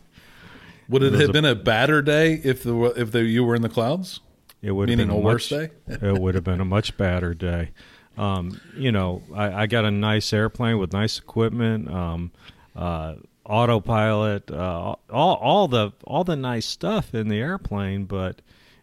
Would 0.90 1.04
it, 1.04 1.14
It 1.14 1.20
have 1.22 1.30
a- 1.30 1.34
been 1.34 1.46
a 1.46 1.56
badder 1.56 2.02
day 2.02 2.42
if 2.44 2.64
the 2.64 2.76
if 2.98 3.12
the, 3.12 3.24
you 3.24 3.44
were 3.44 3.56
in 3.56 3.62
the 3.62 3.70
clouds? 3.70 4.20
It 4.62 4.72
would 4.72 4.88
have 4.90 4.98
Meaning 4.98 5.14
been 5.14 5.18
a 5.18 5.20
worse 5.20 5.50
day? 5.50 5.70
it 5.88 6.20
would 6.20 6.36
have 6.36 6.44
been 6.44 6.62
a 6.62 6.66
much 6.66 6.96
badder 6.98 7.34
day. 7.34 7.72
Um, 8.18 8.60
you 8.76 8.92
know, 8.92 9.24
I, 9.34 9.64
I 9.64 9.68
got 9.68 9.86
a 9.86 9.92
nice 9.92 10.32
airplane 10.34 10.78
with 10.78 10.94
nice 10.94 11.18
equipment, 11.18 11.90
um, 11.90 12.32
uh, 12.76 13.16
autopilot, 13.46 14.52
uh, 14.52 14.96
all 15.10 15.36
all 15.36 15.68
the 15.68 15.92
all 16.06 16.24
the 16.24 16.36
nice 16.36 16.66
stuff 16.66 17.14
in 17.14 17.28
the 17.28 17.40
airplane, 17.40 18.06
but. 18.06 18.42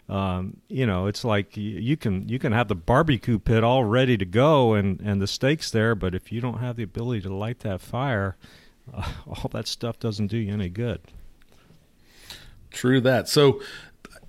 Um, 0.09 0.57
you 0.67 0.87
know, 0.87 1.07
it's 1.07 1.25
like 1.25 1.57
you 1.57 1.97
can 1.97 2.29
you 2.29 2.41
can 2.41 2.51
have 2.51 2.67
the 2.67 2.75
barbecue 2.75 3.39
pit 3.39 3.63
all 3.63 3.85
ready 3.85 4.17
to 4.17 4.25
go 4.25 4.75
and, 4.75 5.01
and 5.01 5.23
the 5.23 5.29
steaks 5.29 5.71
there, 5.71 5.95
but 5.95 6.17
if 6.17 6.33
you 6.33 6.41
don't 6.41 6.59
have 6.59 6.75
the 6.75 6.83
ability 6.83 7.21
to 7.21 7.33
light 7.33 7.61
that 7.61 7.81
fire, 7.81 8.37
uh, 8.93 9.09
all 9.29 9.49
that 9.53 9.69
stuff 9.69 10.01
doesn't 10.01 10.27
do 10.27 10.37
you 10.37 10.53
any 10.53 10.69
good. 10.69 11.01
True 12.73 13.01
that. 13.03 13.29
So 13.29 13.61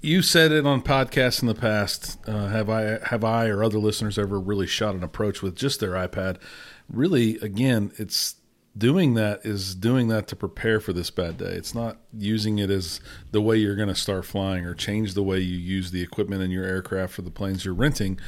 you 0.02 0.22
said 0.22 0.52
it 0.52 0.66
on 0.66 0.82
podcasts 0.82 1.42
in 1.42 1.48
the 1.48 1.56
past. 1.56 2.18
Uh, 2.28 2.48
have 2.48 2.70
I 2.70 3.00
have 3.08 3.24
I 3.24 3.48
or 3.48 3.64
other 3.64 3.78
listeners 3.78 4.18
ever 4.18 4.40
really 4.40 4.68
shot 4.68 4.96
an 4.96 5.04
approach 5.04 5.42
with 5.42 5.56
just 5.56 5.80
their 5.80 5.92
iPad? 5.92 6.38
Really, 6.90 7.38
again, 7.38 7.92
it's 7.98 8.36
doing 8.78 9.16
that 9.16 9.46
is 9.46 9.76
doing 9.76 10.08
that 10.08 10.28
to 10.28 10.36
prepare 10.36 10.80
for 10.80 10.94
this 10.94 11.12
bad 11.12 11.38
day. 11.38 11.52
It's 11.52 11.76
not 11.76 11.98
using 12.18 12.58
it 12.60 12.70
as 12.70 13.00
the 13.32 13.42
way 13.42 13.58
you're 13.58 13.76
going 13.76 13.90
to 13.90 13.96
start 13.96 14.26
flying 14.26 14.66
or 14.66 14.74
change 14.74 15.14
the 15.14 15.24
way 15.24 15.40
you 15.40 15.58
use 15.58 15.92
the 15.92 16.02
equipment 16.02 16.42
in 16.42 16.52
your 16.52 16.64
aircraft 16.64 17.14
for 17.14 17.22
the 17.22 17.32
planes 17.32 17.66
you're 17.66 17.74
renting. 17.74 18.20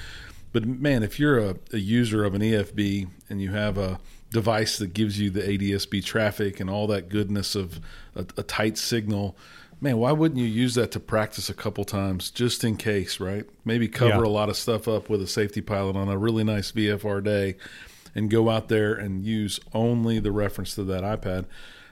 But 0.51 0.65
man, 0.65 1.01
if 1.01 1.19
you're 1.19 1.39
a, 1.39 1.55
a 1.71 1.77
user 1.77 2.23
of 2.23 2.35
an 2.35 2.41
EFB 2.41 3.09
and 3.29 3.41
you 3.41 3.51
have 3.51 3.77
a 3.77 3.99
device 4.29 4.77
that 4.79 4.93
gives 4.93 5.19
you 5.19 5.29
the 5.29 5.41
ADSB 5.41 6.03
traffic 6.03 6.59
and 6.59 6.69
all 6.69 6.87
that 6.87 7.09
goodness 7.09 7.55
of 7.55 7.79
a, 8.15 8.25
a 8.37 8.43
tight 8.43 8.77
signal, 8.77 9.37
man, 9.83 9.97
why 9.97 10.11
wouldn't 10.13 10.39
you 10.39 10.47
use 10.47 10.75
that 10.75 10.91
to 10.91 10.99
practice 10.99 11.49
a 11.49 11.53
couple 11.53 11.83
times 11.83 12.31
just 12.31 12.63
in 12.63 12.77
case, 12.77 13.19
right? 13.19 13.45
Maybe 13.65 13.87
cover 13.87 14.23
Yeah. 14.23 14.29
a 14.29 14.31
lot 14.31 14.49
of 14.49 14.55
stuff 14.55 14.87
up 14.87 15.09
with 15.09 15.21
a 15.21 15.27
safety 15.27 15.61
pilot 15.61 15.95
on 15.95 16.07
a 16.07 16.17
really 16.17 16.43
nice 16.43 16.71
VFR 16.71 17.21
day 17.21 17.55
and 18.15 18.29
go 18.29 18.49
out 18.49 18.69
there 18.69 18.93
and 18.93 19.23
use 19.25 19.59
only 19.73 20.19
the 20.19 20.31
reference 20.31 20.73
to 20.75 20.83
that 20.85 21.03
iPad 21.03 21.45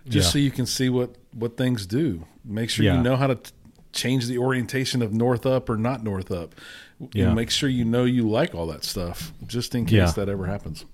just 0.08 0.28
Yeah. 0.28 0.32
so 0.32 0.40
you 0.40 0.52
can 0.52 0.66
see 0.66 0.90
what 0.90 1.16
what 1.34 1.58
things 1.58 1.86
do. 1.86 2.26
Make 2.44 2.70
sure 2.70 2.86
Yeah. 2.86 2.98
you 2.98 3.04
know 3.04 3.16
how 3.18 3.28
to 3.28 3.36
t- 3.36 3.52
change 3.94 4.26
the 4.28 4.38
orientation 4.38 5.02
of 5.02 5.14
north 5.14 5.46
up 5.46 5.70
or 5.70 5.78
not 5.78 6.04
north 6.04 6.32
up. 6.32 6.56
Yeah. 7.14 7.34
make 7.34 7.50
sure 7.52 7.68
you 7.70 7.84
know 7.84 8.06
you 8.06 8.28
like 8.30 8.54
all 8.56 8.68
that 8.68 8.84
stuff 8.84 9.34
just 9.48 9.74
in 9.76 9.86
case 9.86 10.14
that 10.14 10.30
ever 10.30 10.46
happens. 10.46 10.86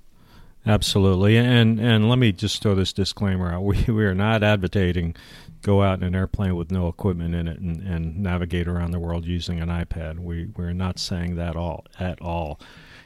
Absolutely, 0.66 1.38
and 1.38 1.80
and 1.80 2.10
let 2.10 2.20
me 2.20 2.32
just 2.34 2.62
throw 2.62 2.76
this 2.76 2.92
disclaimer 2.92 3.52
out: 3.54 3.64
we 3.64 3.78
we 3.88 4.04
are 4.06 4.16
not 4.16 4.44
advocating 4.44 5.16
go 5.62 5.84
out 5.84 6.00
in 6.00 6.04
an 6.04 6.16
airplane 6.16 6.56
with 6.56 6.72
no 6.72 6.88
equipment 6.88 7.36
in 7.36 7.48
it 7.48 7.60
and, 7.60 7.82
and 7.82 8.18
navigate 8.18 8.68
around 8.68 8.92
the 8.92 9.00
world 9.00 9.26
using 9.26 9.60
an 9.60 9.70
iPad. 9.70 10.20
We 10.20 10.48
we're 10.56 10.74
not 10.74 11.00
saying 11.00 11.36
that 11.36 11.56
all 11.56 11.86
at 12.00 12.22
all. 12.22 12.60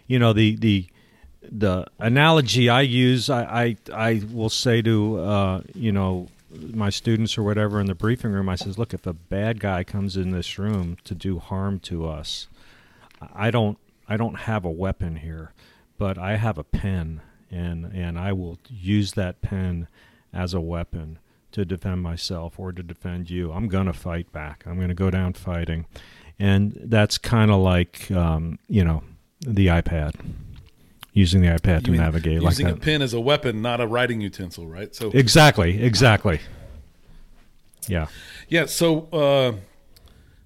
You 0.08 0.20
know 0.20 0.34
the 0.34 0.56
the 0.56 0.88
the 1.42 1.86
analogy 2.00 2.70
I 2.70 2.82
use, 2.82 3.30
I 3.30 3.44
I, 3.44 3.78
I 3.94 4.22
will 4.32 4.50
say 4.50 4.82
to 4.82 5.20
uh, 5.20 5.62
you 5.74 5.92
know 5.92 6.28
my 6.74 6.90
students 6.90 7.38
or 7.38 7.44
whatever 7.44 7.80
in 7.80 7.88
the 7.88 7.96
briefing 7.96 8.32
room, 8.32 8.50
I 8.50 8.56
says, 8.56 8.78
look, 8.78 8.94
if 8.94 9.08
a 9.08 9.14
bad 9.14 9.60
guy 9.60 9.84
comes 9.84 10.18
in 10.18 10.32
this 10.32 10.60
room 10.60 10.98
to 11.06 11.16
do 11.16 11.40
harm 11.40 11.80
to 11.82 12.08
us, 12.08 12.48
I 13.34 13.52
don't 13.52 13.78
I 14.08 14.18
don't 14.18 14.42
have 14.42 14.66
a 14.66 14.72
weapon 14.72 15.18
here, 15.18 15.54
but 15.98 16.18
I 16.18 16.36
have 16.38 16.58
a 16.58 16.64
pen 16.64 17.22
and 17.50 17.86
and 17.94 18.20
I 18.20 18.34
will 18.34 18.60
use 18.70 19.14
that 19.14 19.42
pen 19.42 19.88
as 20.34 20.54
a 20.54 20.62
weapon 20.62 21.20
to 21.52 21.66
defend 21.66 22.02
myself 22.02 22.60
or 22.60 22.72
to 22.72 22.84
defend 22.84 23.30
you. 23.30 23.52
I'm 23.52 23.68
going 23.68 23.88
to 23.88 23.94
fight 23.94 24.32
back. 24.32 24.64
I'm 24.66 24.78
going 24.78 24.90
to 24.90 24.94
go 24.94 25.10
down 25.10 25.34
fighting. 25.34 25.86
And 26.40 26.78
that's 26.84 27.18
kind 27.18 27.52
of 27.52 27.60
like 27.62 28.10
um, 28.12 28.60
you 28.68 28.84
know, 28.84 29.04
the 29.42 29.68
iPad. 29.68 30.14
Using 31.14 31.42
the 31.42 31.50
iPad 31.50 31.82
to 31.82 31.88
You 31.88 31.92
mean 31.92 32.02
navigate 32.02 32.42
like 32.42 32.52
using 32.52 32.70
a 32.70 32.76
pen 32.78 33.02
as 33.02 33.14
a 33.14 33.20
weapon, 33.20 33.62
not 33.62 33.82
a 33.82 33.86
writing 33.86 34.22
utensil, 34.22 34.66
right? 34.66 34.96
So 34.96 35.12
Exactly, 35.12 35.84
exactly. 35.84 36.40
Yeah. 37.88 38.08
yeah. 38.48 38.66
So 38.66 39.10
uh, 39.12 39.54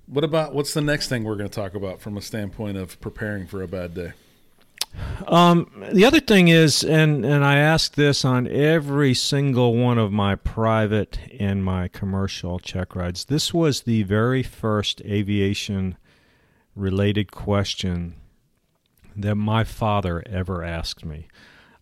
what 0.07 0.23
about 0.23 0.55
what's 0.55 0.73
the 0.73 0.81
next 0.81 1.07
thing 1.07 1.23
we're 1.23 1.35
going 1.35 1.49
to 1.49 1.55
talk 1.55 1.75
about 1.75 2.01
from 2.01 2.17
a 2.17 2.21
standpoint 2.21 2.77
of 2.77 2.99
preparing 2.99 3.45
for 3.45 3.61
a 3.61 3.67
bad 3.67 3.93
day? 3.93 4.13
Um, 5.27 5.71
the 5.91 6.05
other 6.05 6.19
thing 6.19 6.47
is, 6.47 6.83
and 6.83 7.25
and 7.25 7.43
I 7.43 7.57
ask 7.57 7.95
this 7.95 8.23
on 8.23 8.47
every 8.47 9.13
single 9.13 9.75
one 9.75 9.97
of 9.97 10.11
my 10.11 10.35
private 10.35 11.19
and 11.39 11.63
my 11.63 11.87
commercial 11.87 12.59
check 12.59 12.95
rides. 12.95 13.25
This 13.25 13.53
was 13.53 13.81
the 13.81 14.03
very 14.03 14.43
first 14.43 15.01
aviation 15.01 15.97
related 16.75 17.31
question 17.31 18.15
that 19.15 19.35
my 19.35 19.63
father 19.63 20.23
ever 20.27 20.63
asked 20.63 21.05
me. 21.05 21.27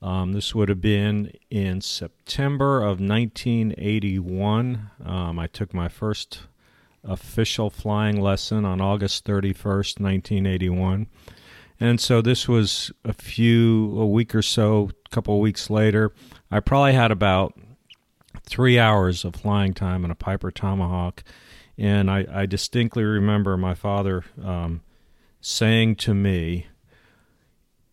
Um, 0.02 0.34
this 0.34 0.54
would 0.54 0.70
have 0.70 0.82
been 0.82 1.32
in 1.50 1.82
September 1.82 2.80
of 2.80 3.00
1981. 3.00 4.90
Um, 5.04 5.40
I 5.40 5.48
took 5.48 5.74
my 5.74 5.88
first 5.88 6.42
official 7.04 7.70
flying 7.70 8.20
lesson 8.20 8.66
on 8.66 8.82
August 8.82 9.26
31st, 9.26 10.00
1981. 10.00 11.08
And 11.84 12.00
so 12.00 12.22
this 12.22 12.48
was 12.48 12.94
a 13.04 13.12
few, 13.12 14.00
a 14.00 14.08
week 14.08 14.34
or 14.34 14.42
so, 14.42 14.92
a 15.06 15.10
couple 15.10 15.34
of 15.36 15.42
weeks 15.42 15.70
later. 15.70 16.14
I 16.50 16.62
probably 16.62 16.94
had 16.94 17.12
about 17.12 17.60
three 18.46 18.80
hours 18.80 19.26
of 19.26 19.36
flying 19.36 19.74
time 19.74 20.06
in 20.06 20.10
a 20.10 20.16
Piper 20.16 20.50
Tomahawk. 20.50 21.26
And 21.78 22.10
I, 22.10 22.26
I 22.32 22.46
distinctly 22.46 23.04
remember 23.04 23.58
my 23.58 23.74
father 23.74 24.24
um, 24.42 24.80
saying 25.42 25.98
to 25.98 26.14
me, 26.14 26.68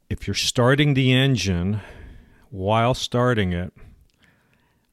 if 0.09 0.25
you're 0.25 0.35
starting 0.35 0.95
the 0.95 1.13
engine 1.13 1.81
while 2.51 2.95
starting 2.95 3.53
it, 3.53 3.73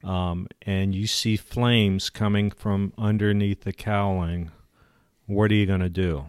um, 0.02 0.48
and 0.62 0.92
you 0.92 1.06
see 1.06 1.36
flames 1.36 2.10
coming 2.10 2.50
from 2.50 2.92
underneath 2.98 3.60
the 3.60 3.72
cowling, 3.72 4.50
what 5.26 5.52
are 5.52 5.54
you 5.54 5.66
going 5.66 5.78
to 5.78 5.88
do? 5.88 6.24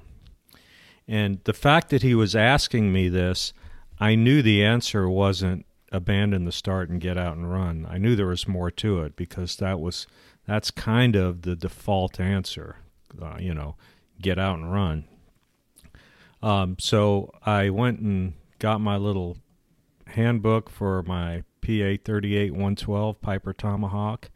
And 1.09 1.39
the 1.45 1.53
fact 1.53 1.89
that 1.89 2.03
he 2.03 2.13
was 2.13 2.35
asking 2.35 2.93
me 2.93 3.09
this, 3.09 3.51
I 3.99 4.13
knew 4.13 4.43
the 4.43 4.63
answer 4.63 5.09
wasn't 5.09 5.65
abandon 5.91 6.45
the 6.45 6.51
start 6.51 6.87
and 6.91 7.01
get 7.01 7.17
out 7.17 7.35
and 7.35 7.51
run. 7.51 7.87
I 7.89 7.97
knew 7.97 8.15
there 8.15 8.27
was 8.27 8.47
more 8.47 8.69
to 8.69 9.01
it 9.01 9.15
because 9.15 9.55
that 9.55 9.79
was 9.79 10.05
that's 10.45 10.69
kind 10.69 11.15
of 11.15 11.41
the 11.41 11.55
default 11.55 12.19
answer. 12.19 12.77
Uh, 13.19 13.37
you 13.39 13.55
know, 13.55 13.75
get 14.21 14.37
out 14.37 14.59
and 14.59 14.71
run. 14.71 15.05
Um, 16.43 16.77
so 16.79 17.33
I 17.43 17.71
went 17.71 18.01
and 18.01 18.33
got 18.59 18.79
my 18.79 18.95
little 18.95 19.37
handbook 20.05 20.69
for 20.69 21.01
my 21.01 21.43
PA 21.63 21.97
38 22.05 22.51
112 22.51 23.19
Piper 23.19 23.51
Tomahawk, 23.51 24.29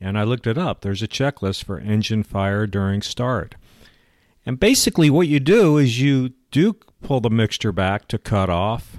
and 0.00 0.18
I 0.18 0.24
looked 0.24 0.46
it 0.46 0.56
up. 0.56 0.80
There's 0.80 1.02
a 1.02 1.08
checklist 1.08 1.64
for 1.64 1.78
engine 1.78 2.22
fire 2.22 2.66
during 2.66 3.02
start. 3.02 3.54
And 4.46 4.60
basically, 4.60 5.10
what 5.10 5.26
you 5.26 5.40
do 5.40 5.76
is 5.76 6.00
you 6.00 6.30
do 6.52 6.74
pull 7.02 7.20
the 7.20 7.28
mixture 7.28 7.72
back 7.72 8.06
to 8.08 8.18
cut 8.18 8.48
off, 8.48 8.96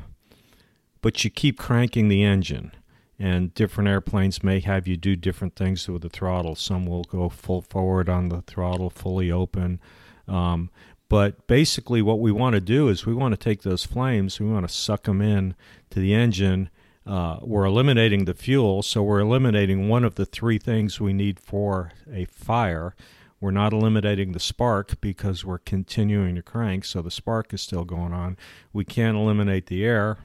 but 1.02 1.24
you 1.24 1.30
keep 1.30 1.58
cranking 1.58 2.10
the 2.10 2.24
engine. 2.24 2.74
And 3.18 3.54
different 3.56 3.88
airplanes 3.88 4.44
may 4.44 4.60
have 4.60 4.88
you 4.88 4.98
do 4.98 5.16
different 5.16 5.56
things 5.56 5.88
with 5.88 6.04
the 6.04 6.10
throttle. 6.10 6.54
Some 6.56 6.86
will 6.86 7.06
go 7.06 7.30
full 7.30 7.62
forward 7.62 8.10
on 8.10 8.30
the 8.30 8.42
throttle, 8.42 8.92
fully 8.92 9.32
open. 9.32 9.80
Um, 10.28 10.70
but 11.10 11.48
basically, 11.48 12.02
what 12.02 12.20
we 12.20 12.32
want 12.32 12.54
to 12.54 12.62
do 12.62 12.90
is 12.90 13.06
we 13.06 13.16
want 13.16 13.32
to 13.32 13.38
take 13.38 13.62
those 13.62 13.86
flames, 13.86 14.40
we 14.40 14.48
want 14.48 14.68
to 14.68 14.74
suck 14.74 15.04
them 15.04 15.22
in 15.22 15.56
to 15.92 16.00
the 16.00 16.14
engine. 16.14 16.70
Uh, 17.06 17.40
we're 17.42 17.64
eliminating 17.64 18.26
the 18.26 18.34
fuel, 18.34 18.84
so 18.84 19.02
we're 19.02 19.22
eliminating 19.22 19.88
one 19.88 20.04
of 20.04 20.16
the 20.16 20.26
three 20.26 20.58
things 20.58 21.00
we 21.00 21.14
need 21.14 21.40
for 21.40 21.94
a 22.12 22.26
fire. 22.26 22.94
We're 23.40 23.52
not 23.52 23.74
eliminating 23.74 24.32
the 24.32 24.40
spark 24.40 25.00
because 25.00 25.46
we're 25.46 25.60
continuing 25.60 26.36
to 26.36 26.42
crank, 26.42 26.86
so 26.86 27.02
the 27.02 27.12
spark 27.12 27.54
is 27.54 27.62
still 27.62 27.86
going 27.86 28.14
on. 28.14 28.38
We 28.74 28.84
can't 28.84 29.16
eliminate 29.16 29.68
the 29.68 29.86
air, 29.86 30.18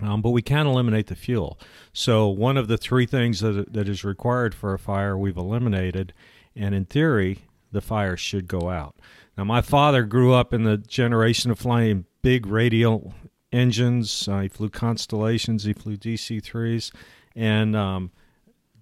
um, 0.00 0.20
but 0.20 0.30
we 0.30 0.42
can 0.42 0.66
eliminate 0.66 1.06
the 1.06 1.14
fuel. 1.14 1.58
So 1.92 2.28
one 2.28 2.58
of 2.58 2.68
the 2.68 2.76
three 2.76 3.06
things 3.06 3.40
that, 3.40 3.72
that 3.72 3.88
is 3.88 4.04
required 4.04 4.54
for 4.54 4.74
a 4.74 4.78
fire 4.78 5.16
we've 5.16 5.36
eliminated, 5.38 6.12
and 6.54 6.74
in 6.74 6.84
theory, 6.84 7.38
the 7.70 7.80
fire 7.80 8.18
should 8.18 8.46
go 8.46 8.68
out. 8.68 8.96
Now, 9.38 9.44
my 9.44 9.62
father 9.62 10.02
grew 10.02 10.34
up 10.34 10.52
in 10.52 10.64
the 10.64 10.76
generation 10.76 11.50
of 11.50 11.58
flying 11.58 12.04
big 12.20 12.46
radial 12.46 13.14
engines. 13.50 14.28
Uh, 14.28 14.40
he 14.40 14.48
flew 14.48 14.68
Constellations. 14.68 15.64
He 15.64 15.72
flew 15.72 15.96
DC 15.96 16.42
threes, 16.42 16.92
and 17.34 17.74
um, 17.74 18.10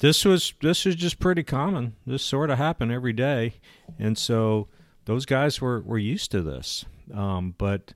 this 0.01 0.25
was 0.25 0.55
this 0.61 0.85
was 0.85 0.97
just 0.97 1.21
pretty 1.21 1.43
common. 1.43 1.95
This 2.07 2.23
sort 2.23 2.51
of 2.51 2.59
happened 2.59 2.91
every 2.91 3.13
day, 3.13 3.55
and 3.99 4.17
so 4.19 4.69
those 5.05 5.27
guys 5.27 5.61
were 5.61 5.81
were 5.81 5.99
used 5.99 6.31
to 6.33 6.43
this. 6.43 6.85
Um, 7.15 7.55
but 7.59 7.95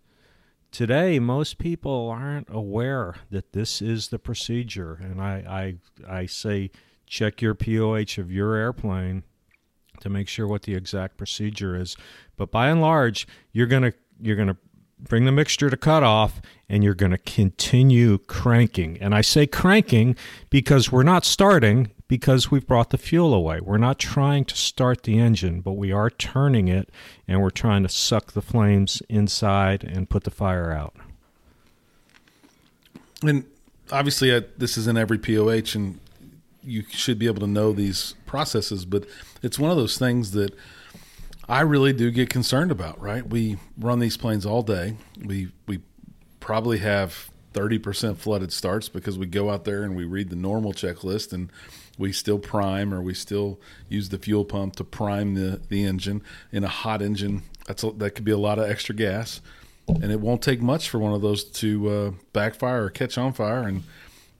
today, 0.70 1.18
most 1.18 1.58
people 1.58 2.10
aren't 2.10 2.48
aware 2.50 3.16
that 3.30 3.52
this 3.52 3.80
is 3.80 4.08
the 4.08 4.18
procedure, 4.18 4.98
and 5.02 5.20
I 5.20 5.78
I, 6.06 6.18
I 6.20 6.26
say 6.26 6.70
check 7.06 7.40
your 7.40 7.54
POH 7.54 8.18
of 8.18 8.30
your 8.30 8.54
airplane 8.54 9.24
to 10.00 10.10
make 10.10 10.28
sure 10.28 10.46
what 10.46 10.62
the 10.62 10.74
exact 10.74 11.16
procedure 11.16 11.74
is. 11.76 11.96
But 12.36 12.50
by 12.50 12.68
and 12.68 12.82
large, 12.82 13.26
you're 13.52 13.66
gonna 13.66 13.92
you're 14.20 14.36
gonna 14.36 14.58
bring 15.08 15.24
the 15.24 15.32
mixture 15.32 15.70
to 15.70 15.76
cutoff 15.76 16.40
and 16.68 16.82
you're 16.82 16.94
going 16.94 17.12
to 17.12 17.18
continue 17.18 18.18
cranking. 18.18 18.98
And 19.00 19.14
I 19.14 19.20
say 19.20 19.46
cranking 19.46 20.16
because 20.50 20.90
we're 20.90 21.02
not 21.02 21.24
starting 21.24 21.90
because 22.08 22.50
we've 22.50 22.66
brought 22.66 22.90
the 22.90 22.98
fuel 22.98 23.34
away. 23.34 23.60
We're 23.60 23.78
not 23.78 23.98
trying 23.98 24.44
to 24.46 24.56
start 24.56 25.02
the 25.02 25.18
engine, 25.18 25.60
but 25.60 25.72
we 25.72 25.92
are 25.92 26.10
turning 26.10 26.68
it 26.68 26.90
and 27.28 27.40
we're 27.42 27.50
trying 27.50 27.82
to 27.82 27.88
suck 27.88 28.32
the 28.32 28.42
flames 28.42 29.02
inside 29.08 29.84
and 29.84 30.08
put 30.08 30.24
the 30.24 30.30
fire 30.30 30.72
out. 30.72 30.94
And 33.22 33.44
obviously, 33.90 34.38
this 34.58 34.76
is 34.76 34.86
in 34.86 34.96
every 34.96 35.18
POH, 35.18 35.74
and 35.74 35.98
you 36.62 36.84
should 36.90 37.18
be 37.18 37.26
able 37.26 37.40
to 37.40 37.46
know 37.46 37.72
these 37.72 38.14
processes, 38.26 38.84
but 38.84 39.06
it's 39.42 39.58
one 39.58 39.70
of 39.70 39.76
those 39.76 39.98
things 39.98 40.32
that 40.32 40.54
I 41.48 41.60
really 41.60 41.92
do 41.92 42.10
get 42.10 42.30
concerned 42.30 42.70
about, 42.70 43.00
right? 43.00 43.26
We 43.26 43.58
run 43.78 43.98
these 43.98 44.16
planes 44.16 44.46
all 44.46 44.62
day. 44.62 44.96
We 45.22 45.52
we 45.66 45.80
probably 46.40 46.78
have 46.78 47.30
30% 47.54 48.16
flooded 48.16 48.52
starts 48.52 48.88
because 48.88 49.16
we 49.16 49.26
go 49.26 49.48
out 49.48 49.64
there 49.64 49.82
and 49.84 49.96
we 49.96 50.04
read 50.04 50.28
the 50.28 50.36
normal 50.36 50.72
checklist 50.72 51.32
and 51.32 51.50
we 51.96 52.12
still 52.12 52.38
prime 52.38 52.92
or 52.92 53.00
we 53.00 53.14
still 53.14 53.60
use 53.88 54.08
the 54.08 54.18
fuel 54.18 54.44
pump 54.44 54.74
to 54.76 54.84
prime 54.84 55.34
the, 55.34 55.60
the 55.68 55.84
engine. 55.84 56.22
In 56.50 56.64
a 56.64 56.68
hot 56.68 57.00
engine 57.00 57.42
that's 57.66 57.84
a, 57.84 57.92
that 57.92 58.10
could 58.10 58.24
be 58.24 58.32
a 58.32 58.38
lot 58.38 58.58
of 58.58 58.68
extra 58.68 58.94
gas. 58.94 59.40
And 59.86 60.10
it 60.10 60.20
won't 60.20 60.42
take 60.42 60.60
much 60.60 60.88
for 60.88 60.98
one 60.98 61.12
of 61.12 61.22
those 61.22 61.44
to 61.44 61.88
uh, 61.88 62.10
backfire 62.32 62.84
or 62.84 62.90
catch 62.90 63.16
on 63.16 63.32
fire. 63.32 63.62
And 63.62 63.84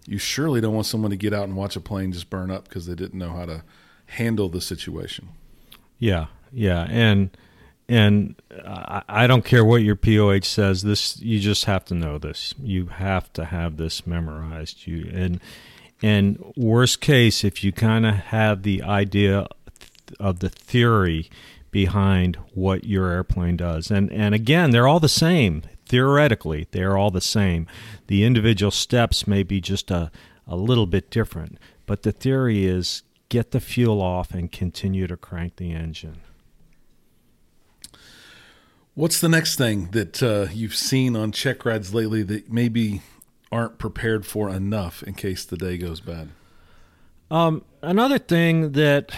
you 0.07 0.19
surely 0.19 0.61
don't 0.61 0.75
want 0.75 0.87
someone 0.87 1.11
to 1.11 1.17
get 1.17 1.33
out 1.33 1.45
and 1.45 1.57
watch 1.57 1.77
a 1.77 1.81
plane 1.81 2.13
just 2.13 2.31
burn 2.31 2.51
up 2.51 2.69
because 2.69 2.87
they 2.87 2.95
didn't 2.95 3.19
know 3.19 3.31
how 3.31 3.47
to 3.47 3.63
handle 4.07 4.49
the 4.49 4.61
situation. 4.61 5.29
Yeah 5.99 6.27
yeah, 6.55 6.87
and 6.89 7.31
and 7.89 8.37
I, 9.09 9.27
don't 9.27 9.45
care 9.45 9.65
what 9.65 9.83
your 9.83 9.97
POH 9.97 10.45
says. 10.45 10.83
This 10.83 11.21
you 11.21 11.39
just 11.39 11.67
have 11.67 11.85
to 11.87 11.95
know 11.95 12.19
this. 12.19 12.55
You 12.63 12.87
have 12.87 13.33
to 13.35 13.45
have 13.45 13.77
this 13.77 14.07
memorized. 14.07 14.87
You 14.87 15.11
and 15.13 15.41
and 16.03 16.53
worst 16.57 17.01
case, 17.01 17.45
if 17.45 17.63
you 17.63 17.73
kind 17.73 18.07
of 18.07 18.15
have 18.15 18.63
the 18.63 18.83
idea 18.83 19.47
of 20.19 20.41
the 20.41 20.49
theory 20.49 21.29
behind 21.71 22.37
what 22.55 22.85
your 22.85 23.11
airplane 23.11 23.57
does, 23.57 23.91
and 23.91 24.11
and 24.13 24.35
again, 24.35 24.71
they're 24.71 24.89
all 24.89 25.01
the 25.01 25.09
same 25.09 25.63
theoretically. 25.87 26.67
They're 26.71 26.97
all 26.97 27.11
the 27.11 27.21
same. 27.21 27.67
The 28.07 28.25
individual 28.25 28.71
steps 28.71 29.27
may 29.27 29.43
be 29.43 29.61
just 29.61 29.91
a 29.91 30.11
a 30.47 30.57
little 30.57 30.87
bit 30.87 31.11
different, 31.11 31.59
but 31.85 32.03
the 32.03 32.13
theory 32.13 32.65
is 32.65 33.03
get 33.29 33.51
the 33.51 33.61
fuel 33.61 34.01
off 34.01 34.33
and 34.33 34.51
continue 34.51 35.07
to 35.07 35.17
crank 35.17 35.57
the 35.57 35.73
engine. 35.73 36.21
What's 38.97 39.21
the 39.21 39.29
next 39.29 39.57
thing 39.57 39.89
that 39.91 40.23
uh, 40.23 40.47
you've 40.53 40.77
seen 40.77 41.17
on 41.17 41.33
check 41.33 41.65
rides 41.65 41.93
lately 41.93 42.23
that 42.23 42.53
maybe 42.53 43.03
aren't 43.51 43.77
prepared 43.77 44.25
for 44.25 44.49
enough 44.49 45.03
in 45.03 45.15
case 45.15 45.45
the 45.45 45.57
day 45.57 45.77
goes 45.77 45.99
bad? 45.99 46.29
Um, 47.29 47.65
another 47.83 48.19
thing 48.19 48.71
that 48.73 49.11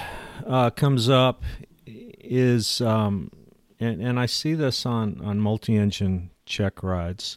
uh, 0.47 0.71
comes 0.71 1.11
up 1.11 1.43
is, 1.87 2.81
um, 2.81 3.31
and, 3.79 4.01
and 4.01 4.19
I 4.19 4.25
see 4.25 4.55
this 4.55 4.87
on, 4.87 5.21
on 5.23 5.41
multi 5.41 5.77
engine 5.77 6.31
check 6.47 6.83
rides. 6.83 7.37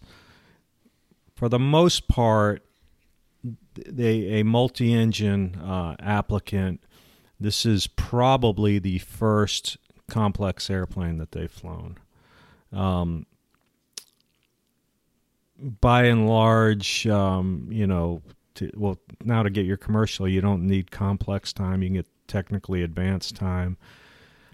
For 1.35 1.49
the 1.49 1.59
most 1.59 2.07
part, 2.07 2.63
they, 3.75 4.39
a 4.39 4.43
multi 4.43 4.93
engine 4.93 5.55
uh, 5.55 5.97
applicant, 5.99 6.81
this 7.37 7.65
is 7.65 7.85
probably 7.87 8.79
the 8.79 8.99
first 8.99 9.75
complex 10.09 10.69
airplane 10.69 11.17
that 11.17 11.33
they've 11.33 11.51
flown. 11.51 11.97
Um, 12.71 13.25
by 15.82 16.03
and 16.05 16.27
large, 16.27 17.05
um, 17.08 17.67
you 17.69 17.86
know, 17.86 18.21
to, 18.55 18.71
well, 18.75 18.97
now 19.23 19.43
to 19.43 19.49
get 19.49 19.65
your 19.65 19.77
commercial, 19.77 20.27
you 20.27 20.41
don't 20.41 20.65
need 20.65 20.91
complex 20.91 21.51
time. 21.51 21.82
You 21.82 21.89
can 21.89 21.95
get 21.95 22.08
technically 22.27 22.84
advanced 22.84 23.36
time. 23.36 23.77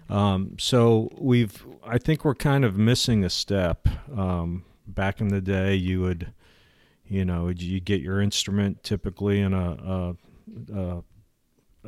Um, 0.08 0.56
so 0.58 1.10
we've, 1.18 1.64
I 1.84 1.98
think 1.98 2.24
we're 2.24 2.34
kind 2.34 2.64
of 2.64 2.76
missing 2.76 3.24
a 3.24 3.30
step. 3.30 3.88
Um, 4.16 4.64
back 4.86 5.20
in 5.20 5.28
the 5.28 5.40
day, 5.40 5.74
you 5.74 6.00
would, 6.00 6.32
you 7.06 7.24
know, 7.24 7.48
you 7.48 7.80
get 7.80 8.00
your 8.00 8.20
instrument 8.20 8.82
typically 8.82 9.40
in 9.40 9.52
a, 9.52 9.70
a, 9.70 10.16
a 10.74 11.02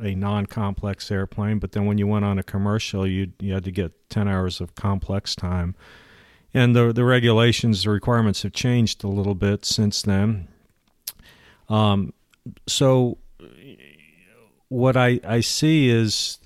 a 0.01 0.15
non-complex 0.15 1.11
airplane, 1.11 1.59
but 1.59 1.73
then 1.73 1.85
when 1.85 1.97
you 1.97 2.07
went 2.07 2.23
on 2.23 2.39
a 2.39 2.43
commercial, 2.43 3.05
you 3.05 3.33
you 3.39 3.53
had 3.53 3.65
to 3.65 3.71
get 3.71 4.09
ten 4.09 4.29
hours 4.29 4.61
of 4.61 4.73
complex 4.75 5.35
time 5.35 5.75
and 6.53 6.75
the 6.75 6.91
the 6.93 7.03
regulations, 7.03 7.83
the 7.83 7.89
requirements 7.89 8.43
have 8.43 8.53
changed 8.53 9.03
a 9.03 9.07
little 9.07 9.35
bit 9.35 9.65
since 9.65 10.01
then. 10.01 10.47
Um, 11.67 12.13
so 12.67 13.17
what 14.69 14.97
I, 14.97 15.19
I 15.23 15.41
see 15.41 15.89
is 15.89 16.39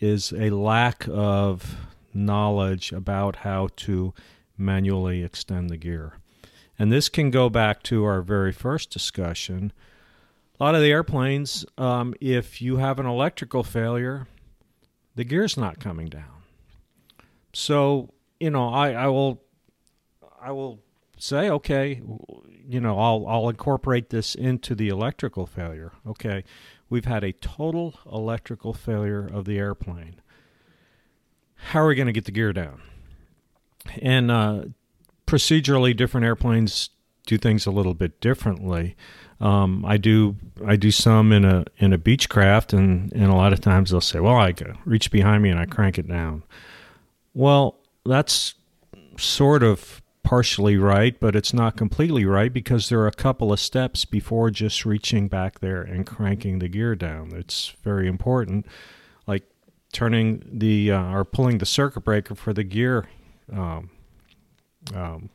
is 0.00 0.32
a 0.32 0.50
lack 0.50 1.06
of 1.10 1.76
knowledge 2.14 2.92
about 2.92 3.36
how 3.36 3.68
to 3.76 4.14
manually 4.56 5.22
extend 5.22 5.70
the 5.70 5.76
gear. 5.76 6.14
And 6.78 6.92
this 6.92 7.08
can 7.08 7.30
go 7.30 7.48
back 7.48 7.82
to 7.84 8.04
our 8.04 8.22
very 8.22 8.52
first 8.52 8.90
discussion. 8.90 9.72
A 10.60 10.64
lot 10.64 10.74
of 10.74 10.80
the 10.80 10.90
airplanes, 10.92 11.64
um, 11.76 12.14
if 12.20 12.62
you 12.62 12.76
have 12.76 13.00
an 13.00 13.06
electrical 13.06 13.62
failure, 13.62 14.26
the 15.16 15.24
gear's 15.24 15.56
not 15.56 15.80
coming 15.80 16.06
down. 16.06 16.42
So 17.52 18.10
you 18.40 18.50
know, 18.50 18.68
I, 18.68 18.92
I 18.92 19.06
will 19.08 19.42
I 20.40 20.52
will 20.52 20.80
say, 21.18 21.50
okay, 21.50 22.00
you 22.66 22.80
know, 22.80 22.98
I'll 22.98 23.26
I'll 23.26 23.48
incorporate 23.48 24.10
this 24.10 24.34
into 24.34 24.74
the 24.74 24.88
electrical 24.88 25.46
failure. 25.46 25.92
Okay, 26.06 26.44
we've 26.88 27.04
had 27.04 27.24
a 27.24 27.32
total 27.32 27.98
electrical 28.10 28.72
failure 28.72 29.26
of 29.26 29.44
the 29.44 29.58
airplane. 29.58 30.20
How 31.56 31.80
are 31.82 31.88
we 31.88 31.94
going 31.94 32.06
to 32.06 32.12
get 32.12 32.24
the 32.24 32.32
gear 32.32 32.52
down? 32.52 32.80
And 34.00 34.30
uh, 34.30 34.62
procedurally, 35.26 35.96
different 35.96 36.24
airplanes 36.24 36.90
do 37.26 37.36
things 37.36 37.66
a 37.66 37.70
little 37.70 37.94
bit 37.94 38.20
differently. 38.20 38.96
Um, 39.40 39.84
I 39.84 39.98
do 39.98 40.36
I 40.66 40.76
do 40.76 40.90
some 40.90 41.32
in 41.32 41.44
a 41.44 41.64
in 41.78 41.92
a 41.92 41.98
Beechcraft, 41.98 42.72
and 42.72 43.12
and 43.12 43.24
a 43.24 43.34
lot 43.34 43.52
of 43.52 43.60
times 43.60 43.90
they'll 43.90 44.00
say, 44.00 44.20
"Well, 44.20 44.36
I 44.36 44.54
reach 44.84 45.10
behind 45.10 45.42
me 45.42 45.50
and 45.50 45.58
I 45.58 45.66
crank 45.66 45.98
it 45.98 46.08
down." 46.08 46.42
Well, 47.34 47.78
that's 48.08 48.54
sort 49.16 49.62
of 49.62 50.02
partially 50.28 50.76
right, 50.76 51.18
but 51.18 51.34
it's 51.34 51.54
not 51.54 51.76
completely 51.76 52.24
right 52.24 52.52
because 52.52 52.88
there 52.88 53.00
are 53.00 53.06
a 53.06 53.12
couple 53.12 53.52
of 53.52 53.58
steps 53.58 54.04
before 54.04 54.50
just 54.50 54.84
reaching 54.84 55.26
back 55.26 55.60
there 55.60 55.80
and 55.80 56.06
cranking 56.06 56.58
the 56.58 56.68
gear 56.68 56.94
down. 56.94 57.32
It's 57.34 57.74
very 57.82 58.06
important, 58.06 58.66
like 59.26 59.44
turning 59.92 60.42
the 60.52 60.92
uh, 60.92 61.12
or 61.12 61.24
pulling 61.24 61.58
the 61.58 61.66
circuit 61.66 62.02
breaker 62.02 62.34
for 62.34 62.52
the 62.52 62.64
gear 62.64 63.08
um, 63.50 63.88
um, 64.94 65.30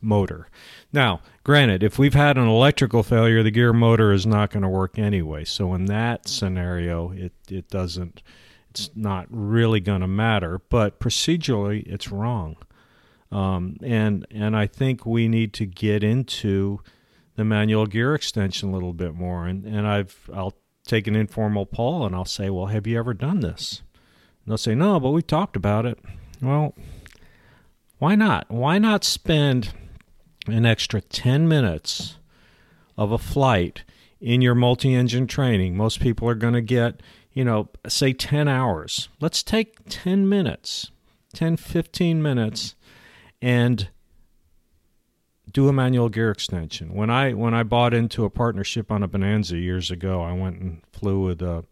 motor. 0.00 0.48
Now, 0.92 1.20
granted, 1.44 1.82
if 1.82 1.96
we've 1.98 2.14
had 2.14 2.36
an 2.36 2.48
electrical 2.48 3.04
failure, 3.04 3.44
the 3.44 3.52
gear 3.52 3.72
motor 3.72 4.12
is 4.12 4.26
not 4.26 4.50
going 4.50 4.64
to 4.64 4.68
work 4.68 4.98
anyway. 4.98 5.44
So 5.44 5.72
in 5.74 5.84
that 5.84 6.28
scenario, 6.28 7.12
it 7.12 7.32
it 7.48 7.68
doesn't. 7.68 8.22
It's 8.70 8.90
not 8.94 9.26
really 9.28 9.80
going 9.80 10.00
to 10.00 10.06
matter, 10.06 10.60
but 10.68 11.00
procedurally, 11.00 11.86
it's 11.86 12.10
wrong. 12.10 12.56
Um, 13.32 13.76
and 13.82 14.26
and 14.30 14.56
I 14.56 14.66
think 14.66 15.04
we 15.04 15.28
need 15.28 15.52
to 15.54 15.66
get 15.66 16.02
into 16.02 16.80
the 17.36 17.44
manual 17.44 17.86
gear 17.86 18.14
extension 18.14 18.70
a 18.70 18.72
little 18.72 18.92
bit 18.92 19.14
more. 19.14 19.46
And 19.46 19.64
and 19.64 19.86
I've 19.86 20.28
I'll 20.32 20.54
take 20.84 21.06
an 21.06 21.14
informal 21.14 21.66
poll 21.66 22.06
and 22.06 22.14
I'll 22.14 22.24
say, 22.24 22.50
well, 22.50 22.66
have 22.66 22.86
you 22.86 22.98
ever 22.98 23.14
done 23.14 23.40
this? 23.40 23.82
And 24.44 24.50
they'll 24.50 24.58
say, 24.58 24.74
no, 24.74 24.98
but 24.98 25.10
we 25.10 25.22
talked 25.22 25.56
about 25.56 25.86
it. 25.86 25.98
Well, 26.42 26.74
why 27.98 28.14
not? 28.14 28.50
Why 28.50 28.78
not 28.78 29.04
spend 29.04 29.72
an 30.46 30.64
extra 30.64 31.00
ten 31.00 31.46
minutes 31.46 32.18
of 32.96 33.12
a 33.12 33.18
flight 33.18 33.84
in 34.20 34.40
your 34.40 34.54
multi-engine 34.54 35.26
training? 35.26 35.76
Most 35.76 36.00
people 36.00 36.28
are 36.28 36.34
going 36.34 36.54
to 36.54 36.62
get 36.62 37.00
you 37.32 37.44
know, 37.44 37.68
say 37.86 38.12
10 38.12 38.48
hours. 38.48 39.08
Let's 39.20 39.42
take 39.42 39.76
10 39.88 40.28
minutes, 40.28 40.90
10, 41.34 41.56
15 41.56 42.22
minutes 42.22 42.74
and 43.40 43.88
do 45.52 45.68
a 45.68 45.72
manual 45.72 46.08
gear 46.08 46.30
extension. 46.30 46.94
When 46.94 47.10
I 47.10 47.32
when 47.32 47.54
I 47.54 47.62
bought 47.62 47.94
into 47.94 48.24
a 48.24 48.30
partnership 48.30 48.90
on 48.90 49.02
a 49.02 49.08
Bonanza 49.08 49.56
years 49.56 49.90
ago, 49.90 50.22
I 50.22 50.32
went 50.32 50.60
and 50.60 50.82
flew 50.92 51.24
with 51.24 51.42
a, 51.42 51.64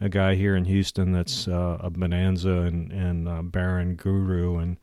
a 0.00 0.08
guy 0.08 0.34
here 0.34 0.54
in 0.54 0.64
Houston 0.66 1.12
that's 1.12 1.48
uh, 1.48 1.78
a 1.80 1.90
Bonanza 1.90 2.50
and 2.50 2.92
and 2.92 3.28
uh, 3.28 3.42
Baron 3.42 3.94
Guru, 3.94 4.58
and 4.58 4.78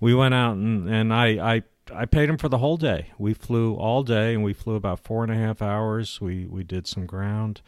we 0.00 0.14
went 0.14 0.34
out 0.34 0.56
and 0.56 0.88
and 0.88 1.12
I 1.12 1.54
I. 1.54 1.62
I 1.94 2.04
paid 2.04 2.28
him 2.28 2.36
for 2.36 2.48
the 2.48 2.58
whole 2.58 2.76
day. 2.76 3.12
We 3.16 3.32
flew 3.32 3.76
all 3.76 4.02
day, 4.02 4.34
and 4.34 4.42
we 4.42 4.52
flew 4.52 4.74
about 4.74 4.98
four 4.98 5.22
and 5.22 5.30
a 5.30 5.36
half 5.36 5.62
hours. 5.62 6.20
We 6.20 6.44
we 6.44 6.64
did 6.64 6.88
some 6.88 7.06
ground, 7.06 7.62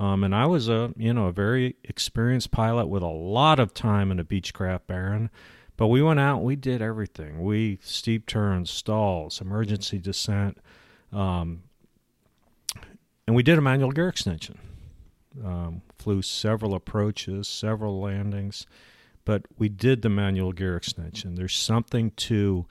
um, 0.00 0.24
and 0.24 0.34
I 0.34 0.46
was 0.46 0.66
a 0.70 0.94
you 0.96 1.12
know 1.12 1.26
a 1.26 1.32
very 1.32 1.76
experienced 1.84 2.50
pilot 2.50 2.86
with 2.86 3.02
a 3.02 3.06
lot 3.06 3.60
of 3.60 3.74
time 3.74 4.10
in 4.10 4.18
a 4.18 4.24
Beechcraft 4.24 4.86
Baron. 4.86 5.28
But 5.76 5.88
we 5.88 6.02
went 6.02 6.20
out, 6.20 6.42
we 6.42 6.56
did 6.56 6.82
everything. 6.82 7.42
We 7.42 7.78
steep 7.82 8.26
turns, 8.26 8.70
stalls, 8.70 9.40
emergency 9.40 9.98
descent, 9.98 10.58
um, 11.12 11.62
and 13.26 13.36
we 13.36 13.42
did 13.42 13.58
a 13.58 13.60
manual 13.60 13.90
gear 13.90 14.08
extension. 14.08 14.58
Um, 15.44 15.82
flew 15.98 16.22
several 16.22 16.74
approaches, 16.74 17.46
several 17.46 18.00
landings, 18.00 18.66
but 19.24 19.46
we 19.58 19.68
did 19.68 20.02
the 20.02 20.08
manual 20.08 20.52
gear 20.52 20.76
extension. 20.76 21.34
There's 21.34 21.56
something 21.56 22.10
to, 22.12 22.66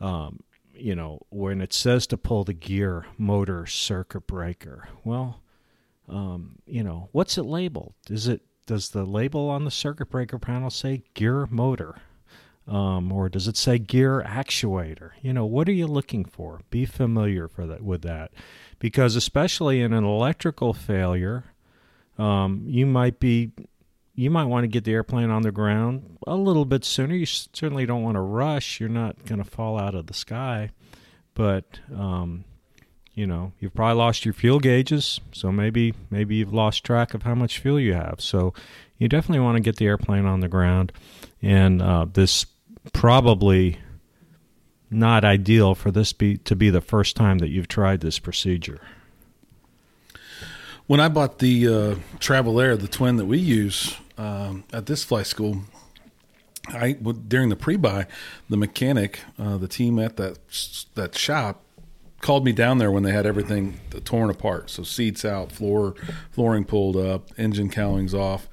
um, 0.00 0.40
you 0.74 0.94
know, 0.94 1.20
when 1.30 1.60
it 1.60 1.72
says 1.72 2.06
to 2.08 2.16
pull 2.16 2.44
the 2.44 2.52
gear, 2.52 3.06
motor, 3.18 3.66
circuit 3.66 4.26
breaker. 4.26 4.88
Well, 5.04 5.40
um, 6.08 6.56
you 6.66 6.82
know, 6.82 7.08
what's 7.12 7.38
it 7.38 7.44
labeled? 7.44 7.94
Is 8.08 8.28
it 8.28 8.42
does 8.66 8.90
the 8.90 9.04
label 9.04 9.48
on 9.48 9.64
the 9.64 9.70
circuit 9.70 10.10
breaker 10.10 10.38
panel 10.38 10.70
say 10.70 11.04
gear 11.14 11.46
motor? 11.50 11.96
Um, 12.68 13.12
or 13.12 13.28
does 13.28 13.46
it 13.46 13.56
say 13.56 13.78
gear 13.78 14.24
actuator? 14.26 15.10
You 15.22 15.32
know, 15.32 15.46
what 15.46 15.68
are 15.68 15.72
you 15.72 15.86
looking 15.86 16.24
for? 16.24 16.60
Be 16.68 16.84
familiar 16.84 17.46
for 17.46 17.64
that 17.66 17.82
with 17.82 18.02
that, 18.02 18.32
because 18.80 19.14
especially 19.14 19.80
in 19.80 19.92
an 19.92 20.04
electrical 20.04 20.72
failure, 20.72 21.44
um, 22.18 22.64
you 22.66 22.84
might 22.84 23.20
be 23.20 23.52
you 24.16 24.30
might 24.30 24.46
want 24.46 24.64
to 24.64 24.68
get 24.68 24.82
the 24.84 24.94
airplane 24.94 25.30
on 25.30 25.42
the 25.42 25.52
ground 25.52 26.18
a 26.26 26.34
little 26.34 26.64
bit 26.64 26.84
sooner. 26.84 27.14
You 27.14 27.26
certainly 27.26 27.86
don't 27.86 28.02
want 28.02 28.16
to 28.16 28.20
rush. 28.20 28.80
You're 28.80 28.88
not 28.88 29.24
going 29.26 29.42
to 29.42 29.48
fall 29.48 29.78
out 29.78 29.94
of 29.94 30.06
the 30.06 30.14
sky, 30.14 30.70
but 31.34 31.78
um, 31.94 32.44
you 33.16 33.26
know 33.26 33.50
you've 33.58 33.74
probably 33.74 33.96
lost 33.96 34.24
your 34.24 34.34
fuel 34.34 34.60
gauges, 34.60 35.20
so 35.32 35.50
maybe 35.50 35.94
maybe 36.10 36.36
you've 36.36 36.52
lost 36.52 36.84
track 36.84 37.14
of 37.14 37.24
how 37.24 37.34
much 37.34 37.58
fuel 37.58 37.80
you 37.80 37.94
have. 37.94 38.20
So 38.20 38.54
you 38.98 39.08
definitely 39.08 39.40
want 39.40 39.56
to 39.56 39.62
get 39.62 39.76
the 39.76 39.86
airplane 39.86 40.26
on 40.26 40.40
the 40.40 40.48
ground, 40.48 40.92
and 41.42 41.82
uh, 41.82 42.06
this 42.12 42.46
probably 42.92 43.78
not 44.90 45.24
ideal 45.24 45.74
for 45.74 45.90
this 45.90 46.12
be 46.12 46.36
to 46.36 46.54
be 46.54 46.70
the 46.70 46.80
first 46.80 47.16
time 47.16 47.38
that 47.38 47.48
you've 47.48 47.68
tried 47.68 48.02
this 48.02 48.18
procedure. 48.18 48.80
When 50.86 51.00
I 51.00 51.08
bought 51.08 51.40
the 51.40 51.66
uh, 51.66 51.94
Travel 52.20 52.60
Air, 52.60 52.76
the 52.76 52.86
twin 52.86 53.16
that 53.16 53.26
we 53.26 53.38
use 53.38 53.96
um, 54.16 54.62
at 54.72 54.86
this 54.86 55.02
flight 55.02 55.26
school, 55.26 55.62
I 56.68 56.92
during 56.92 57.48
the 57.48 57.56
pre-buy, 57.56 58.06
the 58.48 58.56
mechanic, 58.56 59.20
uh, 59.38 59.56
the 59.56 59.68
team 59.68 59.98
at 59.98 60.16
that 60.18 60.38
that 60.94 61.16
shop, 61.16 61.62
called 62.26 62.44
me 62.44 62.50
down 62.50 62.78
there 62.78 62.90
when 62.90 63.04
they 63.04 63.12
had 63.12 63.24
everything 63.24 63.78
torn 64.04 64.30
apart. 64.30 64.68
So 64.68 64.82
seats 64.82 65.24
out, 65.24 65.52
floor 65.52 65.94
flooring 66.32 66.64
pulled 66.64 66.96
up, 66.96 67.30
engine 67.38 67.70
cowlings 67.70 68.14
off, 68.14 68.48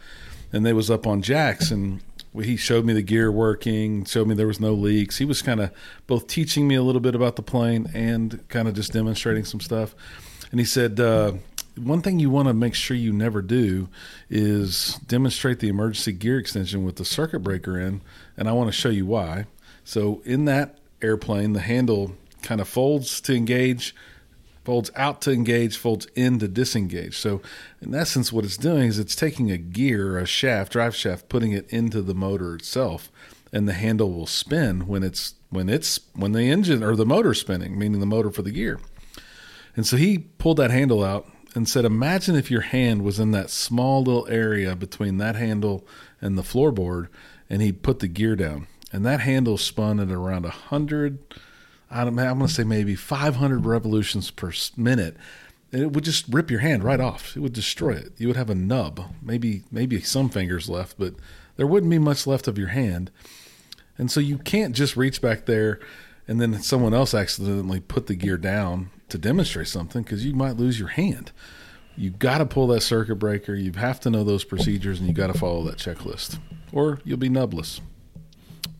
and 0.51 0.63
they 0.63 0.73
was 0.73 0.91
up 0.91 1.07
on 1.07 1.23
jacks 1.23 1.71
and 1.71 1.99
he 2.35 2.55
showed 2.55 2.85
me 2.85 2.93
the 2.93 3.01
gear 3.01 3.31
working, 3.31 4.05
showed 4.05 4.27
me 4.27 4.35
there 4.35 4.45
was 4.45 4.59
no 4.59 4.73
leaks. 4.73 5.17
He 5.17 5.25
was 5.25 5.41
kind 5.41 5.59
of 5.59 5.71
both 6.05 6.27
teaching 6.27 6.67
me 6.67 6.75
a 6.75 6.83
little 6.83 7.01
bit 7.01 7.15
about 7.15 7.35
the 7.35 7.41
plane 7.41 7.89
and 7.95 8.47
kind 8.47 8.67
of 8.67 8.75
just 8.75 8.93
demonstrating 8.93 9.43
some 9.43 9.59
stuff. 9.59 9.95
And 10.51 10.59
he 10.59 10.67
said, 10.67 10.99
uh, 10.99 11.33
one 11.75 12.03
thing 12.03 12.19
you 12.19 12.29
want 12.29 12.49
to 12.49 12.53
make 12.53 12.75
sure 12.75 12.95
you 12.95 13.11
never 13.11 13.41
do 13.41 13.89
is 14.29 14.99
demonstrate 15.07 15.61
the 15.61 15.69
emergency 15.69 16.11
gear 16.11 16.37
extension 16.37 16.85
with 16.85 16.97
the 16.97 17.05
circuit 17.05 17.39
breaker 17.39 17.79
in, 17.79 18.01
and 18.37 18.47
I 18.47 18.51
want 18.51 18.67
to 18.67 18.71
show 18.71 18.89
you 18.89 19.07
why. 19.07 19.47
So 19.83 20.21
in 20.25 20.45
that 20.45 20.77
airplane, 21.01 21.53
the 21.53 21.61
handle 21.61 22.15
kind 22.43 22.61
of 22.61 22.67
folds 22.67 23.19
to 23.21 23.35
engage, 23.35 23.95
folds 24.63 24.91
out 24.95 25.21
to 25.21 25.31
engage, 25.31 25.77
folds 25.77 26.05
in 26.15 26.39
to 26.39 26.47
disengage. 26.47 27.17
So, 27.17 27.41
in 27.81 27.95
essence, 27.95 28.31
what 28.31 28.45
it's 28.45 28.57
doing 28.57 28.87
is 28.87 28.99
it's 28.99 29.15
taking 29.15 29.51
a 29.51 29.57
gear, 29.57 30.17
a 30.17 30.25
shaft, 30.25 30.73
drive 30.73 30.95
shaft, 30.95 31.29
putting 31.29 31.51
it 31.51 31.67
into 31.69 32.01
the 32.01 32.13
motor 32.13 32.55
itself, 32.55 33.11
and 33.51 33.67
the 33.67 33.73
handle 33.73 34.11
will 34.11 34.27
spin 34.27 34.87
when 34.87 35.03
it's 35.03 35.35
when 35.49 35.69
it's 35.69 35.99
when 36.13 36.31
the 36.31 36.49
engine 36.49 36.83
or 36.83 36.95
the 36.95 37.05
motor 37.05 37.33
spinning, 37.33 37.77
meaning 37.77 37.99
the 37.99 38.05
motor 38.05 38.31
for 38.31 38.41
the 38.41 38.51
gear. 38.51 38.79
And 39.75 39.85
so 39.85 39.97
he 39.97 40.17
pulled 40.17 40.57
that 40.57 40.71
handle 40.71 41.03
out 41.03 41.29
and 41.55 41.67
said, 41.69 41.85
"Imagine 41.85 42.35
if 42.35 42.49
your 42.49 42.61
hand 42.61 43.03
was 43.03 43.19
in 43.19 43.31
that 43.31 43.49
small 43.49 44.03
little 44.03 44.27
area 44.27 44.75
between 44.75 45.17
that 45.17 45.35
handle 45.35 45.85
and 46.21 46.37
the 46.37 46.41
floorboard, 46.41 47.07
and 47.49 47.61
he 47.61 47.71
put 47.71 47.99
the 47.99 48.07
gear 48.07 48.35
down, 48.35 48.67
and 48.91 49.05
that 49.05 49.19
handle 49.19 49.57
spun 49.57 49.99
at 49.99 50.11
around 50.11 50.45
a 50.45 50.49
hundred." 50.49 51.19
I'm 51.93 52.15
going 52.15 52.39
to 52.39 52.47
say 52.47 52.63
maybe 52.63 52.95
500 52.95 53.65
revolutions 53.65 54.31
per 54.31 54.51
minute. 54.75 55.15
And 55.71 55.81
it 55.81 55.91
would 55.91 56.03
just 56.03 56.27
rip 56.27 56.51
your 56.51 56.59
hand 56.59 56.83
right 56.83 56.99
off. 56.99 57.35
It 57.35 57.39
would 57.39 57.53
destroy 57.53 57.93
it. 57.93 58.13
You 58.17 58.27
would 58.27 58.37
have 58.37 58.49
a 58.49 58.55
nub, 58.55 59.11
maybe 59.21 59.63
maybe 59.71 60.01
some 60.01 60.29
fingers 60.29 60.69
left, 60.69 60.99
but 60.99 61.15
there 61.55 61.65
wouldn't 61.65 61.89
be 61.89 61.99
much 61.99 62.27
left 62.27 62.47
of 62.47 62.57
your 62.57 62.67
hand. 62.67 63.09
And 63.97 64.11
so 64.11 64.19
you 64.19 64.37
can't 64.37 64.75
just 64.75 64.95
reach 64.95 65.21
back 65.21 65.45
there 65.45 65.79
and 66.27 66.39
then 66.39 66.61
someone 66.61 66.93
else 66.93 67.13
accidentally 67.13 67.79
put 67.79 68.07
the 68.07 68.15
gear 68.15 68.37
down 68.37 68.89
to 69.09 69.17
demonstrate 69.17 69.67
something 69.67 70.03
because 70.03 70.25
you 70.25 70.33
might 70.33 70.57
lose 70.57 70.79
your 70.79 70.89
hand. 70.89 71.31
You've 71.95 72.17
got 72.17 72.39
to 72.39 72.45
pull 72.45 72.67
that 72.67 72.81
circuit 72.81 73.15
breaker. 73.15 73.53
You 73.53 73.71
have 73.73 73.99
to 74.01 74.09
know 74.09 74.23
those 74.23 74.43
procedures 74.43 74.99
and 74.99 75.07
you 75.07 75.13
got 75.13 75.27
to 75.27 75.37
follow 75.37 75.63
that 75.65 75.77
checklist, 75.77 76.39
or 76.71 76.99
you'll 77.03 77.17
be 77.17 77.29
nubless. 77.29 77.81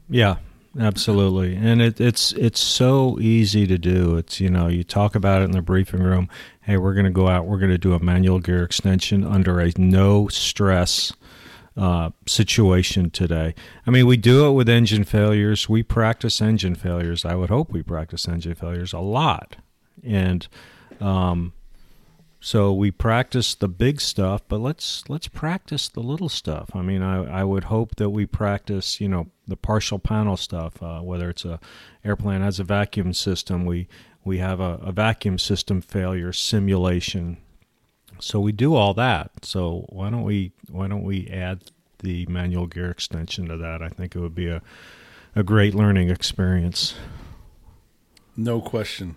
Yeah, 0.10 0.38
absolutely. 0.80 1.56
And 1.56 1.82
it, 1.82 2.00
it's 2.00 2.32
it's 2.34 2.60
so 2.60 3.20
easy 3.20 3.68
to 3.68 3.78
do. 3.78 4.18
It's 4.18 4.40
you 4.40 4.50
know 4.50 4.68
you 4.68 4.84
talk 4.84 5.16
about 5.16 5.42
it 5.42 5.46
in 5.46 5.52
the 5.52 5.62
briefing 5.62 6.02
room. 6.02 6.30
Hey 6.62 6.78
we're 6.78 6.94
going 6.94 7.06
to 7.06 7.12
go 7.12 7.28
out 7.28 7.46
we're 7.46 7.60
going 7.60 7.72
to 7.72 7.78
do 7.78 7.94
a 7.94 8.00
manual 8.00 8.40
gear 8.40 8.64
extension 8.64 9.24
under 9.24 9.60
a 9.60 9.72
no 9.78 10.28
stress 10.28 11.14
uh, 11.76 12.12
situation 12.28 13.10
today. 13.10 13.56
I 13.86 13.92
mean 13.92 14.08
we 14.08 14.18
do 14.18 14.48
it 14.48 14.52
with 14.52 14.70
engine 14.70 15.04
failures. 15.04 15.68
We 15.68 15.84
practice 15.84 16.42
engine 16.42 16.76
failures. 16.76 17.26
I 17.26 17.36
would 17.36 17.50
hope 17.50 17.72
we 17.72 17.84
practice 17.84 18.28
engine 18.28 18.56
failures 18.56 18.94
a 18.94 19.00
lot. 19.00 19.58
And 20.04 20.48
um, 21.00 21.54
so 22.46 22.74
we 22.74 22.92
practice 22.92 23.56
the 23.56 23.70
big 23.70 24.02
stuff, 24.02 24.42
but 24.50 24.60
let's 24.60 25.08
let's 25.08 25.30
practice 25.30 25.88
the 25.88 26.02
little 26.02 26.28
stuff. 26.28 26.72
I 26.76 26.82
mean, 26.82 27.02
I, 27.02 27.40
I 27.40 27.46
would 27.46 27.64
hope 27.64 27.96
that 27.96 28.10
we 28.10 28.26
practice, 28.26 29.00
you 29.00 29.08
know, 29.08 29.28
the 29.48 29.56
partial 29.56 29.98
panel 29.98 30.36
stuff. 30.36 30.84
Uh, 30.84 31.00
whether 31.00 31.30
it's 31.30 31.46
a 31.46 31.62
airplane 32.04 32.42
has 32.42 32.60
a 32.60 32.66
vacuum 32.66 33.14
system, 33.14 33.64
we 33.64 33.88
we 34.26 34.40
have 34.40 34.60
a, 34.60 34.78
a 34.84 34.92
vacuum 34.92 35.40
system 35.40 35.80
failure 35.80 36.34
simulation. 36.34 37.38
So 38.20 38.42
we 38.42 38.52
do 38.52 38.76
all 38.76 38.94
that. 38.96 39.46
So 39.46 39.86
why 39.88 40.10
don't 40.10 40.24
we 40.24 40.52
why 40.70 40.90
don't 40.90 41.04
we 41.04 41.30
add 41.30 41.72
the 42.00 42.26
manual 42.26 42.68
gear 42.68 42.92
extension 42.92 43.48
to 43.48 43.56
that? 43.56 43.82
I 43.82 43.88
think 43.88 44.18
it 44.18 44.20
would 44.20 44.36
be 44.36 44.50
a 44.50 44.62
a 45.34 45.44
great 45.44 45.74
learning 45.74 46.10
experience. 46.10 46.94
No 48.36 48.60
question. 48.60 49.16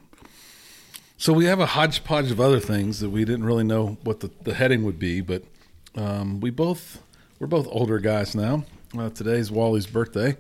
So 1.19 1.33
we 1.33 1.47
have 1.47 1.61
a 1.61 1.67
hodgepodge 1.67 2.31
of 2.31 2.41
other 2.41 2.61
things 2.61 3.01
that 3.01 3.09
we 3.09 3.25
didn't 3.25 3.45
really 3.45 3.65
know 3.65 3.97
what 4.03 4.21
the, 4.21 4.31
the 4.43 4.53
heading 4.53 4.85
would 4.85 4.99
be, 4.99 5.23
but 5.23 5.45
um, 5.97 6.41
we 6.41 6.51
both 6.51 7.03
we're 7.39 7.47
both 7.47 7.67
older 7.71 7.99
guys 7.99 8.35
now. 8.35 8.65
Uh, 8.97 9.09
today's 9.09 9.51
Wally's 9.51 9.87
birthday, 9.87 10.37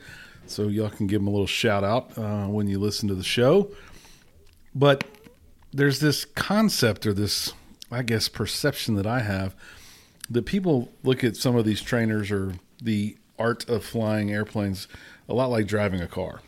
so 0.46 0.68
y'all 0.68 0.90
can 0.90 1.06
give 1.06 1.22
him 1.22 1.28
a 1.28 1.30
little 1.30 1.46
shout 1.46 1.82
out 1.82 2.16
uh, 2.18 2.46
when 2.46 2.68
you 2.68 2.78
listen 2.78 3.08
to 3.08 3.14
the 3.14 3.24
show. 3.24 3.70
But 4.74 5.04
there's 5.72 6.00
this 6.00 6.26
concept 6.26 7.06
or 7.06 7.14
this, 7.14 7.54
I 7.90 8.02
guess, 8.02 8.28
perception 8.28 8.96
that 8.96 9.06
I 9.06 9.20
have 9.20 9.54
that 10.28 10.44
people 10.44 10.92
look 11.02 11.24
at 11.24 11.36
some 11.36 11.56
of 11.56 11.64
these 11.64 11.80
trainers 11.80 12.30
or 12.30 12.52
the 12.82 13.16
art 13.38 13.66
of 13.66 13.82
flying 13.82 14.30
airplanes 14.30 14.88
a 15.26 15.32
lot 15.32 15.46
like 15.46 15.66
driving 15.66 16.02
a 16.02 16.06
car, 16.06 16.42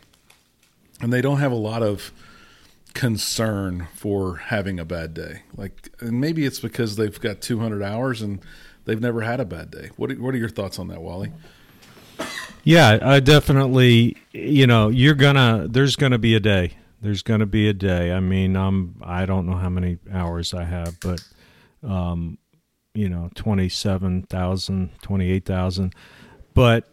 and 1.01 1.11
they 1.11 1.21
don't 1.21 1.39
have 1.39 1.51
a 1.51 1.55
lot 1.55 1.81
of 1.81 2.11
concern 2.99 3.87
for 3.93 4.35
having 4.35 4.77
a 4.77 4.83
bad 4.83 5.13
day. 5.13 5.43
Like, 5.55 5.87
and 6.01 6.19
maybe 6.19 6.45
it's 6.45 6.59
because 6.59 6.97
they've 6.97 7.17
got 7.17 7.39
200 7.39 7.81
hours 7.81 8.21
and 8.21 8.41
they've 8.83 8.99
never 8.99 9.21
had 9.21 9.39
a 9.39 9.45
bad 9.45 9.71
day. 9.71 9.91
What 9.95 10.11
are, 10.11 10.15
what 10.15 10.35
are 10.35 10.37
your 10.37 10.49
thoughts 10.49 10.79
on 10.79 10.89
that, 10.89 11.01
Wally? 11.01 11.31
Yeah, 12.65 12.99
I 13.01 13.21
definitely. 13.21 14.17
You 14.33 14.67
know, 14.67 14.89
you're 14.89 15.15
gonna. 15.15 15.67
There's 15.69 15.95
gonna 15.95 16.17
be 16.17 16.35
a 16.35 16.41
day. 16.41 16.73
There's 17.01 17.23
gonna 17.23 17.45
be 17.45 17.69
a 17.69 17.73
day. 17.73 18.11
I 18.11 18.19
mean, 18.19 18.57
I'm. 18.57 19.01
I 19.01 19.25
don't 19.25 19.45
know 19.45 19.55
how 19.55 19.69
many 19.69 19.97
hours 20.11 20.53
I 20.53 20.65
have, 20.65 20.99
but, 20.99 21.23
um, 21.81 22.37
you 22.93 23.07
know, 23.07 23.29
twenty 23.33 23.69
seven 23.69 24.23
thousand, 24.23 24.89
twenty 25.01 25.31
eight 25.31 25.45
thousand, 25.45 25.95
but 26.53 26.85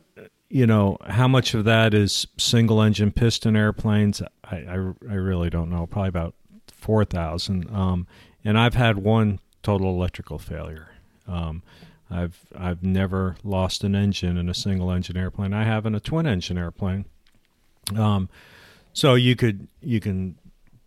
you 0.49 0.67
know 0.67 0.97
how 1.09 1.27
much 1.27 1.55
of 1.55 1.65
that 1.65 1.93
is 1.95 2.29
single 2.39 2.81
engine 2.81 3.11
piston 3.11 3.57
airplanes 3.57 4.23
I, 4.51 4.57
I, 4.57 4.75
I 4.75 5.15
really 5.15 5.51
don't 5.51 5.71
know. 5.71 5.87
Probably 5.87 6.09
about 6.09 6.35
four 6.69 7.05
thousand. 7.05 7.69
Um, 7.75 8.07
and 8.45 8.59
I've 8.59 8.75
had 8.75 8.99
one 8.99 9.41
total 9.63 9.91
electrical 9.91 10.39
failure. 10.39 10.89
Um, 11.27 11.63
I've 12.11 12.39
I've 12.57 12.83
never 12.83 13.37
lost 13.43 13.83
an 13.85 13.95
engine 13.95 14.37
in 14.37 14.49
a 14.49 14.55
single 14.55 14.91
engine 14.91 15.17
airplane. 15.17 15.53
I 15.53 15.65
have 15.65 15.87
in 15.87 15.95
a 15.95 16.01
twin 16.01 16.27
engine 16.27 16.59
airplane. 16.59 17.05
Um, 17.95 18.29
so 18.93 19.15
you 19.15 19.37
could 19.37 19.69
you 19.81 20.01
can 20.01 20.37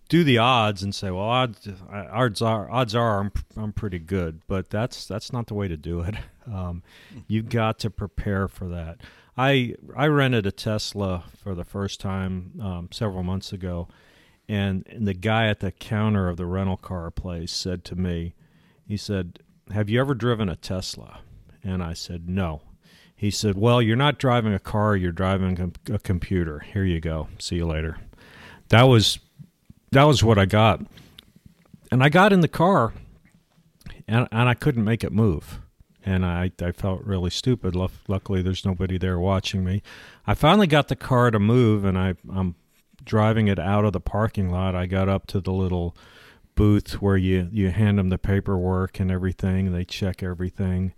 do 0.08 0.24
the 0.24 0.38
odds 0.39 0.82
and 0.82 0.93
say, 0.95 1.12
well, 1.12 1.26
odds 1.26 1.67
odds 1.91 2.41
are 2.41 2.69
odds 2.72 2.95
are 2.95 3.19
I'm 3.19 3.32
I'm 3.58 3.74
pretty 3.74 4.00
good, 4.00 4.41
but 4.48 4.69
that's 4.69 5.06
that's 5.06 5.32
not 5.32 5.48
the 5.48 5.54
way 5.54 5.67
to 5.67 5.78
do 5.78 6.02
it. 6.02 6.15
Um, 6.52 6.82
you've 7.28 7.50
got 7.50 7.78
to 7.78 7.91
prepare 7.91 8.48
for 8.48 8.69
that. 8.69 9.02
I 9.39 9.75
I 9.95 10.08
rented 10.08 10.45
a 10.45 10.52
Tesla 10.52 11.23
for 11.41 11.56
the 11.56 11.63
first 11.63 12.02
time 12.02 12.60
um, 12.62 12.89
several 12.91 13.23
months 13.23 13.54
ago, 13.54 13.88
and, 14.49 14.86
and 14.89 15.08
the 15.08 15.13
guy 15.13 15.47
at 15.47 15.62
the 15.62 15.71
counter 15.71 16.28
of 16.28 16.36
the 16.36 16.45
rental 16.45 16.75
car 16.75 17.10
place 17.10 17.54
said 17.54 17.86
to 17.86 17.95
me, 17.95 18.36
he 18.86 18.97
said, 18.97 19.39
"Have 19.71 19.89
you 19.89 20.02
ever 20.02 20.13
driven 20.13 20.49
a 20.49 20.58
Tesla?" 20.58 21.21
And 21.63 21.82
I 21.82 21.93
said, 21.93 22.28
"No." 22.28 22.63
He 23.15 23.32
said, 23.32 23.58
"Well, 23.58 23.82
you're 23.82 23.95
not 23.95 24.19
driving 24.19 24.54
a 24.54 24.60
car; 24.60 24.97
you're 24.97 25.13
driving 25.13 25.73
a, 25.88 25.93
a 25.93 25.99
computer. 25.99 26.60
Here 26.60 26.84
you 26.84 26.99
go. 26.99 27.30
See 27.38 27.56
you 27.56 27.65
later." 27.65 27.97
That 28.67 28.84
was 28.84 29.19
that 29.91 30.04
was 30.04 30.21
what 30.21 30.38
I 30.38 30.47
got. 30.47 30.82
And 31.91 32.04
I 32.04 32.10
got 32.10 32.34
in 32.34 32.41
the 32.41 32.49
car 32.49 32.93
and, 34.06 34.28
and 34.34 34.49
I 34.49 34.54
couldn't 34.54 34.84
make 34.84 35.04
it 35.04 35.13
move. 35.13 35.62
And 36.05 36.25
I, 36.25 36.51
I 36.62 36.71
felt 36.71 37.03
really 37.03 37.29
stupid. 37.29 37.75
Luckily, 37.75 38.41
there's 38.41 38.65
nobody 38.65 38.97
there 38.97 39.19
watching 39.19 39.63
me. 39.63 39.81
I 40.25 40.33
finally 40.33 40.67
got 40.67 40.88
the 40.88 40.95
car 40.95 41.29
to 41.29 41.39
move, 41.39 41.83
and 41.83 41.97
I, 41.97 42.15
I'm 42.33 42.55
driving 43.03 43.47
it 43.47 43.59
out 43.59 43.85
of 43.85 43.93
the 43.93 43.99
parking 43.99 44.49
lot. 44.49 44.75
I 44.75 44.85
got 44.85 45.09
up 45.09 45.27
to 45.27 45.41
the 45.41 45.51
little 45.51 45.95
booth 46.55 47.01
where 47.01 47.17
you, 47.17 47.49
you 47.51 47.69
hand 47.71 47.99
them 47.99 48.09
the 48.09 48.17
paperwork 48.17 48.99
and 48.99 49.12
everything. 49.12 49.73
They 49.73 49.83
check 49.85 50.23
everything. 50.23 50.93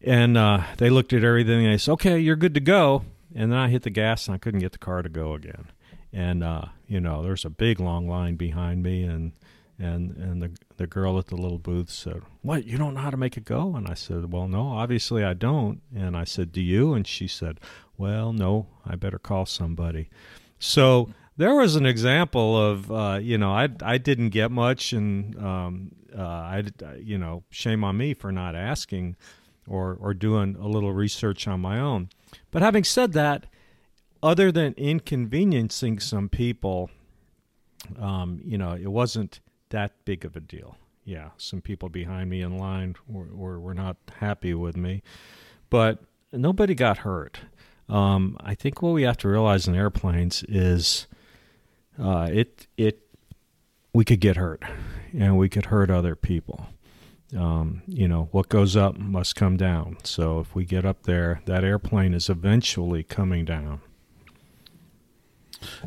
And 0.00 0.38
uh, 0.38 0.62
they 0.78 0.90
looked 0.90 1.12
at 1.12 1.24
everything 1.24 1.64
and 1.64 1.72
they 1.72 1.78
said, 1.78 1.92
okay, 1.92 2.18
you're 2.18 2.36
good 2.36 2.54
to 2.54 2.60
go. 2.60 3.04
And 3.34 3.52
then 3.52 3.58
I 3.58 3.68
hit 3.68 3.82
the 3.82 3.90
gas 3.90 4.26
and 4.26 4.34
I 4.34 4.38
couldn't 4.38 4.60
get 4.60 4.72
the 4.72 4.78
car 4.78 5.02
to 5.02 5.08
go 5.08 5.34
again 5.34 5.68
and 6.12 6.42
uh, 6.42 6.64
you 6.86 7.00
know 7.00 7.22
there's 7.22 7.44
a 7.44 7.50
big 7.50 7.80
long 7.80 8.08
line 8.08 8.36
behind 8.36 8.82
me 8.82 9.04
and 9.04 9.32
and 9.78 10.16
and 10.16 10.42
the 10.42 10.50
the 10.76 10.86
girl 10.86 11.18
at 11.18 11.26
the 11.26 11.36
little 11.36 11.58
booth 11.58 11.90
said 11.90 12.22
what 12.42 12.64
you 12.64 12.76
don't 12.78 12.94
know 12.94 13.00
how 13.00 13.10
to 13.10 13.16
make 13.16 13.36
it 13.36 13.44
go? 13.44 13.74
And 13.76 13.86
i 13.88 13.94
said 13.94 14.32
well 14.32 14.48
no 14.48 14.68
obviously 14.68 15.24
i 15.24 15.34
don't. 15.34 15.80
And 15.94 16.16
i 16.16 16.24
said 16.24 16.52
do 16.52 16.60
you? 16.60 16.94
And 16.94 17.06
she 17.06 17.26
said 17.28 17.60
well 17.96 18.32
no 18.32 18.66
i 18.84 18.96
better 18.96 19.18
call 19.18 19.46
somebody. 19.46 20.10
So 20.58 21.10
there 21.36 21.54
was 21.54 21.76
an 21.76 21.86
example 21.86 22.60
of 22.60 22.90
uh, 22.90 23.18
you 23.22 23.38
know 23.38 23.52
I 23.52 23.68
I 23.82 23.98
didn't 23.98 24.30
get 24.30 24.50
much 24.50 24.92
and 24.92 25.36
um, 25.38 25.92
uh, 26.16 26.22
I 26.22 26.64
you 26.98 27.16
know 27.16 27.44
shame 27.50 27.84
on 27.84 27.96
me 27.96 28.12
for 28.12 28.32
not 28.32 28.54
asking 28.54 29.16
or 29.66 29.96
or 30.00 30.12
doing 30.14 30.56
a 30.60 30.66
little 30.66 30.92
research 30.92 31.46
on 31.46 31.60
my 31.60 31.78
own. 31.78 32.10
But 32.50 32.62
having 32.62 32.84
said 32.84 33.12
that, 33.12 33.46
other 34.22 34.50
than 34.50 34.74
inconveniencing 34.76 36.00
some 36.00 36.28
people, 36.28 36.90
um, 37.98 38.40
you 38.44 38.58
know, 38.58 38.72
it 38.72 38.90
wasn't 38.90 39.40
that 39.70 39.92
big 40.04 40.24
of 40.24 40.36
a 40.36 40.40
deal. 40.40 40.76
Yeah, 41.04 41.30
some 41.38 41.62
people 41.62 41.88
behind 41.88 42.28
me 42.28 42.42
in 42.42 42.58
line 42.58 42.94
were, 43.06 43.28
were, 43.32 43.60
were 43.60 43.74
not 43.74 43.96
happy 44.18 44.52
with 44.52 44.76
me, 44.76 45.02
but 45.70 46.00
nobody 46.32 46.74
got 46.74 46.98
hurt. 46.98 47.40
Um, 47.88 48.36
I 48.40 48.54
think 48.54 48.82
what 48.82 48.92
we 48.92 49.04
have 49.04 49.16
to 49.18 49.28
realize 49.28 49.66
in 49.66 49.74
airplanes 49.74 50.42
is 50.46 51.06
uh, 51.98 52.28
it 52.30 52.66
it 52.76 53.00
we 53.94 54.04
could 54.04 54.20
get 54.20 54.36
hurt, 54.36 54.62
and 55.16 55.38
we 55.38 55.48
could 55.48 55.66
hurt 55.66 55.90
other 55.90 56.14
people. 56.14 56.66
Um, 57.36 57.82
you 57.86 58.08
know, 58.08 58.28
what 58.30 58.48
goes 58.48 58.76
up 58.76 58.96
must 58.96 59.36
come 59.36 59.56
down. 59.56 59.98
So 60.02 60.40
if 60.40 60.54
we 60.54 60.64
get 60.64 60.84
up 60.84 61.02
there, 61.02 61.42
that 61.46 61.64
airplane 61.64 62.14
is 62.14 62.28
eventually 62.28 63.02
coming 63.02 63.44
down. 63.44 63.80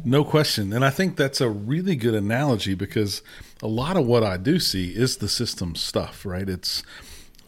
No 0.03 0.23
question. 0.23 0.73
And 0.73 0.83
I 0.83 0.89
think 0.89 1.15
that's 1.15 1.41
a 1.41 1.49
really 1.49 1.95
good 1.95 2.13
analogy 2.13 2.73
because 2.73 3.21
a 3.61 3.67
lot 3.67 3.97
of 3.97 4.05
what 4.05 4.23
I 4.23 4.37
do 4.37 4.59
see 4.59 4.95
is 4.95 5.17
the 5.17 5.29
system 5.29 5.75
stuff, 5.75 6.25
right? 6.25 6.47
It's, 6.47 6.83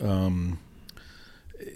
um, 0.02 0.60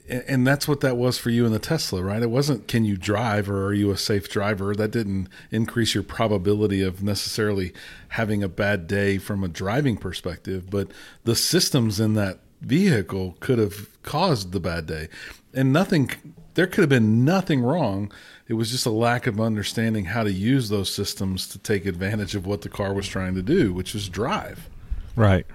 and 0.10 0.46
that's 0.48 0.68
what 0.68 0.82
that 0.82 0.98
was 0.98 1.18
for 1.18 1.30
you 1.30 1.46
in 1.46 1.52
the 1.52 1.60
Tesla, 1.60 2.02
right? 2.02 2.22
It 2.22 2.30
wasn't 2.30 2.68
can 2.68 2.86
you 2.86 2.98
drive 2.98 3.50
or 3.50 3.66
are 3.66 3.74
you 3.74 3.92
a 3.92 3.98
safe 3.98 4.30
driver? 4.30 4.74
That 4.74 4.92
didn't 4.92 5.28
increase 5.52 5.94
your 5.94 6.04
probability 6.04 6.82
of 6.82 7.04
necessarily 7.04 7.74
having 8.10 8.44
a 8.44 8.50
bad 8.50 8.88
day 8.88 9.18
from 9.18 9.44
a 9.44 9.48
driving 9.48 9.98
perspective, 9.98 10.70
but 10.70 10.90
the 11.24 11.36
systems 11.36 12.00
in 12.00 12.14
that 12.14 12.40
vehicle 12.62 13.38
could 13.40 13.60
have 13.60 14.02
caused 14.04 14.52
the 14.52 14.60
bad 14.60 14.86
day. 14.86 15.10
And 15.54 15.74
nothing 15.74 16.12
there 16.54 16.68
could 16.68 16.82
have 16.82 16.90
been 16.90 17.24
nothing 17.24 17.62
wrong 17.62 18.12
it 18.48 18.54
was 18.54 18.72
just 18.72 18.86
a 18.86 18.92
lack 18.92 19.28
of 19.28 19.40
understanding 19.40 20.06
how 20.06 20.24
to 20.24 20.32
use 20.32 20.70
those 20.70 20.94
systems 20.94 21.48
to 21.50 21.60
take 21.60 21.86
advantage 21.86 22.36
of 22.36 22.46
what 22.46 22.62
the 22.62 22.70
car 22.70 22.94
was 22.94 23.08
trying 23.08 23.36
to 23.36 23.42
do, 23.42 23.74
which 23.74 23.94
is 23.94 24.08
drive. 24.08 24.70
Right. 25.16 25.46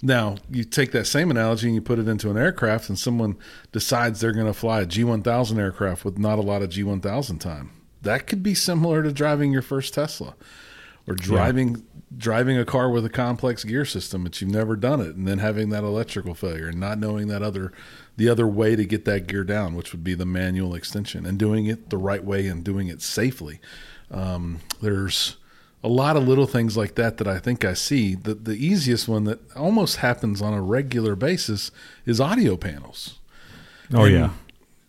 Now, 0.00 0.36
you 0.48 0.62
take 0.62 0.92
that 0.92 1.06
same 1.06 1.30
analogy 1.30 1.66
and 1.66 1.74
you 1.74 1.80
put 1.80 1.98
it 1.98 2.06
into 2.06 2.30
an 2.30 2.36
aircraft, 2.36 2.88
and 2.88 2.96
someone 2.96 3.36
decides 3.72 4.20
they're 4.20 4.32
going 4.32 4.46
to 4.46 4.52
fly 4.52 4.82
a 4.82 4.86
G1000 4.86 5.58
aircraft 5.58 6.04
with 6.04 6.18
not 6.18 6.38
a 6.38 6.42
lot 6.42 6.62
of 6.62 6.70
G1000 6.70 7.40
time. 7.40 7.72
That 8.02 8.28
could 8.28 8.44
be 8.44 8.54
similar 8.54 9.02
to 9.02 9.12
driving 9.12 9.52
your 9.52 9.62
first 9.62 9.94
Tesla 9.94 10.36
or 11.08 11.14
driving 11.14 11.70
yeah. 11.70 11.82
driving 12.16 12.58
a 12.58 12.64
car 12.64 12.90
with 12.90 13.04
a 13.04 13.10
complex 13.10 13.64
gear 13.64 13.84
system 13.84 14.22
but 14.22 14.40
you've 14.40 14.50
never 14.50 14.76
done 14.76 15.00
it 15.00 15.16
and 15.16 15.26
then 15.26 15.38
having 15.38 15.70
that 15.70 15.82
electrical 15.82 16.34
failure 16.34 16.68
and 16.68 16.78
not 16.78 16.98
knowing 16.98 17.28
that 17.28 17.42
other 17.42 17.72
the 18.18 18.28
other 18.28 18.48
way 18.48 18.74
to 18.74 18.84
get 18.84 19.04
that 19.04 19.28
gear 19.28 19.44
down, 19.44 19.76
which 19.76 19.92
would 19.92 20.02
be 20.02 20.14
the 20.14 20.26
manual 20.26 20.74
extension, 20.74 21.24
and 21.24 21.38
doing 21.38 21.66
it 21.66 21.88
the 21.88 21.96
right 21.96 22.22
way 22.22 22.48
and 22.48 22.64
doing 22.64 22.88
it 22.88 23.00
safely. 23.00 23.60
Um, 24.10 24.58
there's 24.82 25.36
a 25.84 25.88
lot 25.88 26.16
of 26.16 26.26
little 26.26 26.46
things 26.46 26.76
like 26.76 26.96
that 26.96 27.18
that 27.18 27.28
I 27.28 27.38
think 27.38 27.64
I 27.64 27.74
see. 27.74 28.16
The 28.16 28.34
the 28.34 28.56
easiest 28.56 29.06
one 29.06 29.22
that 29.24 29.38
almost 29.56 29.98
happens 29.98 30.42
on 30.42 30.52
a 30.52 30.60
regular 30.60 31.14
basis 31.14 31.70
is 32.06 32.20
audio 32.20 32.56
panels. 32.56 33.20
Oh 33.94 34.04
and 34.04 34.14
yeah. 34.14 34.30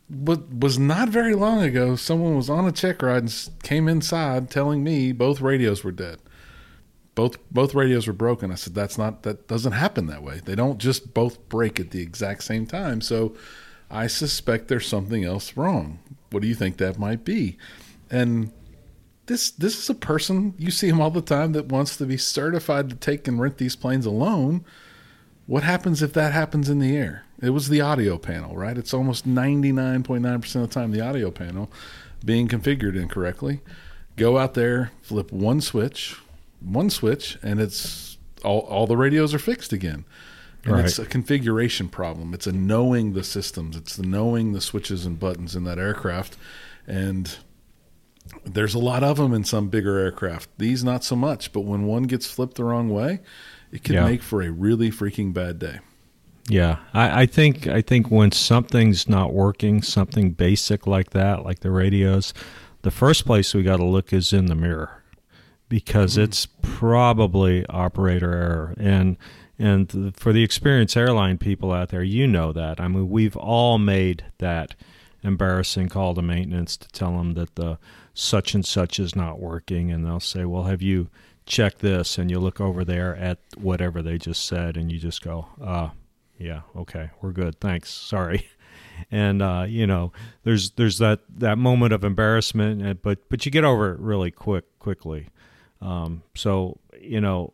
But 0.09 0.51
was 0.51 0.79
not 0.79 1.09
very 1.09 1.35
long 1.35 1.61
ago. 1.61 1.95
Someone 1.95 2.35
was 2.35 2.49
on 2.49 2.65
a 2.65 2.71
check 2.71 3.03
ride 3.03 3.21
and 3.21 3.49
came 3.61 3.87
inside 3.87 4.49
telling 4.49 4.83
me 4.83 5.11
both 5.11 5.39
radios 5.39 5.83
were 5.83 5.91
dead 5.91 6.17
both 7.19 7.51
both 7.51 7.75
radios 7.75 8.07
were 8.07 8.13
broken. 8.13 8.49
I 8.49 8.55
said 8.55 8.73
that's 8.73 8.97
not 8.97 9.23
that 9.23 9.45
doesn't 9.49 9.73
happen 9.73 10.05
that 10.05 10.23
way. 10.23 10.39
They 10.39 10.55
don't 10.55 10.77
just 10.77 11.13
both 11.13 11.49
break 11.49 11.77
at 11.77 11.91
the 11.91 12.01
exact 12.01 12.43
same 12.43 12.65
time. 12.65 13.01
So 13.01 13.35
I 13.91 14.07
suspect 14.07 14.69
there's 14.69 14.87
something 14.87 15.25
else 15.25 15.57
wrong. 15.57 15.99
What 16.31 16.41
do 16.41 16.47
you 16.47 16.55
think 16.55 16.77
that 16.77 16.97
might 16.97 17.25
be? 17.25 17.57
And 18.09 18.53
this 19.25 19.51
this 19.51 19.77
is 19.77 19.89
a 19.89 19.95
person 19.95 20.53
you 20.57 20.71
see 20.71 20.87
him 20.87 21.01
all 21.01 21.11
the 21.11 21.21
time 21.21 21.51
that 21.51 21.65
wants 21.65 21.97
to 21.97 22.05
be 22.05 22.15
certified 22.15 22.89
to 22.89 22.95
take 22.95 23.27
and 23.27 23.37
rent 23.37 23.57
these 23.57 23.75
planes 23.75 24.05
alone. 24.05 24.63
What 25.45 25.63
happens 25.63 26.01
if 26.01 26.13
that 26.13 26.31
happens 26.31 26.69
in 26.69 26.79
the 26.79 26.95
air? 26.95 27.25
It 27.41 27.49
was 27.49 27.67
the 27.67 27.81
audio 27.81 28.17
panel, 28.17 28.55
right? 28.55 28.77
It's 28.77 28.93
almost 28.93 29.27
99.9% 29.27 30.55
of 30.55 30.61
the 30.61 30.67
time 30.67 30.91
the 30.91 31.01
audio 31.01 31.31
panel 31.31 31.69
being 32.23 32.47
configured 32.47 32.95
incorrectly. 32.95 33.59
Go 34.15 34.37
out 34.37 34.53
there, 34.53 34.91
flip 35.01 35.33
one 35.33 35.59
switch, 35.59 36.15
one 36.61 36.89
switch 36.89 37.37
and 37.41 37.59
it's 37.59 38.17
all, 38.43 38.59
all 38.61 38.87
the 38.87 38.97
radios 38.97 39.33
are 39.33 39.39
fixed 39.39 39.73
again. 39.73 40.05
And 40.65 40.73
right. 40.73 40.85
it's 40.85 40.99
a 40.99 41.05
configuration 41.05 41.87
problem. 41.87 42.33
It's 42.33 42.47
a 42.47 42.51
knowing 42.51 43.13
the 43.13 43.23
systems. 43.23 43.77
It's 43.77 43.95
the 43.95 44.05
knowing 44.05 44.51
the 44.51 44.61
switches 44.61 45.05
and 45.05 45.17
buttons 45.17 45.55
in 45.55 45.63
that 45.63 45.79
aircraft. 45.79 46.35
And 46.85 47.33
there's 48.45 48.73
a 48.73 48.79
lot 48.79 49.03
of 49.03 49.17
them 49.17 49.33
in 49.33 49.45
some 49.45 49.69
bigger 49.69 49.97
aircraft. 49.97 50.49
These 50.57 50.83
not 50.83 51.03
so 51.03 51.15
much, 51.15 51.53
but 51.53 51.61
when 51.61 51.83
one 51.83 52.03
gets 52.03 52.29
flipped 52.29 52.55
the 52.55 52.65
wrong 52.65 52.89
way, 52.89 53.21
it 53.71 53.83
can 53.83 53.95
yeah. 53.95 54.05
make 54.05 54.21
for 54.21 54.41
a 54.41 54.51
really 54.51 54.91
freaking 54.91 55.33
bad 55.33 55.59
day. 55.59 55.79
Yeah, 56.49 56.79
I, 56.93 57.21
I, 57.21 57.25
think 57.27 57.67
I 57.67 57.81
think 57.81 58.09
when 58.09 58.31
something's 58.31 59.07
not 59.07 59.33
working, 59.33 59.83
something 59.83 60.31
basic 60.31 60.87
like 60.87 61.11
that, 61.11 61.45
like 61.45 61.59
the 61.59 61.69
radios, 61.69 62.33
the 62.81 62.91
first 62.91 63.25
place 63.25 63.53
we 63.53 63.61
got 63.61 63.77
to 63.77 63.85
look 63.85 64.11
is 64.11 64.33
in 64.33 64.47
the 64.47 64.55
mirror 64.55 64.98
because 65.69 66.13
mm-hmm. 66.13 66.23
it's 66.23 66.47
probably 66.61 67.65
operator 67.67 68.33
error. 68.33 68.73
And 68.77 69.17
and 69.57 70.15
for 70.17 70.33
the 70.33 70.43
experienced 70.43 70.97
airline 70.97 71.37
people 71.37 71.71
out 71.71 71.89
there 71.89 72.03
you 72.03 72.27
know 72.27 72.51
that. 72.51 72.81
I 72.81 72.87
mean 72.87 73.09
we've 73.09 73.37
all 73.37 73.77
made 73.77 74.25
that 74.39 74.75
embarrassing 75.23 75.89
call 75.89 76.15
to 76.15 76.21
maintenance 76.21 76.75
to 76.77 76.87
tell 76.89 77.17
them 77.17 77.33
that 77.33 77.55
the 77.55 77.77
such 78.13 78.53
and 78.53 78.65
such 78.65 78.99
is 78.99 79.15
not 79.15 79.39
working. 79.39 79.91
And 79.91 80.05
they'll 80.05 80.19
say 80.19 80.43
well 80.43 80.63
have 80.63 80.81
you 80.81 81.09
checked 81.45 81.79
this? 81.79 82.17
And 82.17 82.29
you 82.29 82.39
look 82.39 82.59
over 82.59 82.83
there 82.83 83.15
at 83.15 83.39
whatever 83.57 84.01
they 84.01 84.17
just 84.17 84.45
said 84.45 84.75
and 84.75 84.91
you 84.91 84.99
just 84.99 85.21
go 85.21 85.47
uh 85.61 85.89
yeah 86.37 86.61
okay 86.75 87.11
we're 87.21 87.31
good. 87.31 87.59
Thanks. 87.59 87.89
Sorry. 87.89 88.49
And 89.11 89.41
uh, 89.41 89.65
you 89.65 89.87
know, 89.87 90.11
there's 90.43 90.71
there's 90.71 90.97
that 90.97 91.21
that 91.37 91.57
moment 91.57 91.93
of 91.93 92.03
embarrassment, 92.03 93.01
but 93.01 93.29
but 93.29 93.45
you 93.45 93.51
get 93.51 93.63
over 93.63 93.93
it 93.93 93.99
really 94.01 94.29
quick 94.29 94.65
quickly. 94.77 95.29
Um, 95.81 96.23
so 96.35 96.77
you 96.99 97.21
know, 97.21 97.53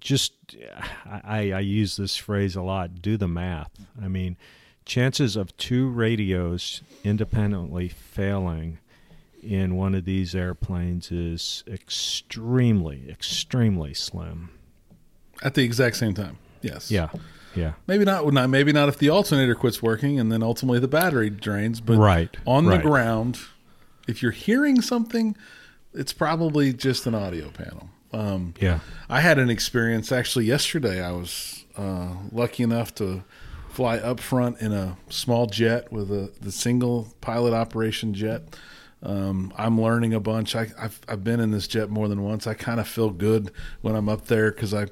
just 0.00 0.32
I, 1.04 1.52
I 1.52 1.60
use 1.60 1.96
this 1.96 2.16
phrase 2.16 2.56
a 2.56 2.62
lot. 2.62 3.02
Do 3.02 3.16
the 3.16 3.28
math. 3.28 3.70
I 4.02 4.08
mean, 4.08 4.36
chances 4.84 5.36
of 5.36 5.56
two 5.56 5.88
radios 5.88 6.82
independently 7.04 7.88
failing 7.88 8.78
in 9.42 9.76
one 9.76 9.94
of 9.94 10.04
these 10.04 10.34
airplanes 10.34 11.12
is 11.12 11.62
extremely, 11.66 13.08
extremely 13.08 13.94
slim. 13.94 14.50
At 15.42 15.54
the 15.54 15.62
exact 15.62 15.96
same 15.96 16.14
time. 16.14 16.38
Yes. 16.62 16.90
Yeah. 16.90 17.10
Yeah. 17.54 17.74
Maybe 17.86 18.04
not. 18.04 18.32
Not 18.32 18.50
maybe 18.50 18.72
not 18.72 18.88
if 18.88 18.98
the 18.98 19.10
alternator 19.10 19.54
quits 19.54 19.82
working 19.82 20.18
and 20.18 20.30
then 20.32 20.42
ultimately 20.42 20.80
the 20.80 20.88
battery 20.88 21.30
drains. 21.30 21.80
But 21.80 21.98
right 21.98 22.36
on 22.46 22.66
right. 22.66 22.76
the 22.76 22.82
ground, 22.82 23.38
if 24.08 24.22
you're 24.22 24.32
hearing 24.32 24.80
something, 24.80 25.36
it's 25.98 26.12
probably 26.12 26.72
just 26.72 27.06
an 27.06 27.14
audio 27.14 27.50
panel. 27.50 27.90
Um, 28.12 28.54
yeah. 28.60 28.78
I 29.08 29.20
had 29.20 29.38
an 29.38 29.50
experience 29.50 30.12
actually 30.12 30.44
yesterday. 30.44 31.02
I 31.02 31.10
was 31.10 31.64
uh, 31.76 32.14
lucky 32.30 32.62
enough 32.62 32.94
to 32.96 33.24
fly 33.70 33.98
up 33.98 34.20
front 34.20 34.60
in 34.60 34.72
a 34.72 34.96
small 35.10 35.46
jet 35.46 35.92
with 35.92 36.10
a 36.10 36.32
the 36.40 36.52
single 36.52 37.08
pilot 37.20 37.52
operation 37.52 38.14
jet. 38.14 38.56
Um, 39.02 39.52
I'm 39.56 39.80
learning 39.80 40.14
a 40.14 40.20
bunch. 40.20 40.54
I, 40.56 40.66
have 40.78 41.00
I've 41.08 41.24
been 41.24 41.40
in 41.40 41.50
this 41.50 41.68
jet 41.68 41.90
more 41.90 42.08
than 42.08 42.22
once. 42.22 42.46
I 42.46 42.54
kind 42.54 42.80
of 42.80 42.88
feel 42.88 43.10
good 43.10 43.50
when 43.80 43.94
I'm 43.94 44.08
up 44.08 44.26
there 44.26 44.50
because 44.52 44.72
I 44.72 44.86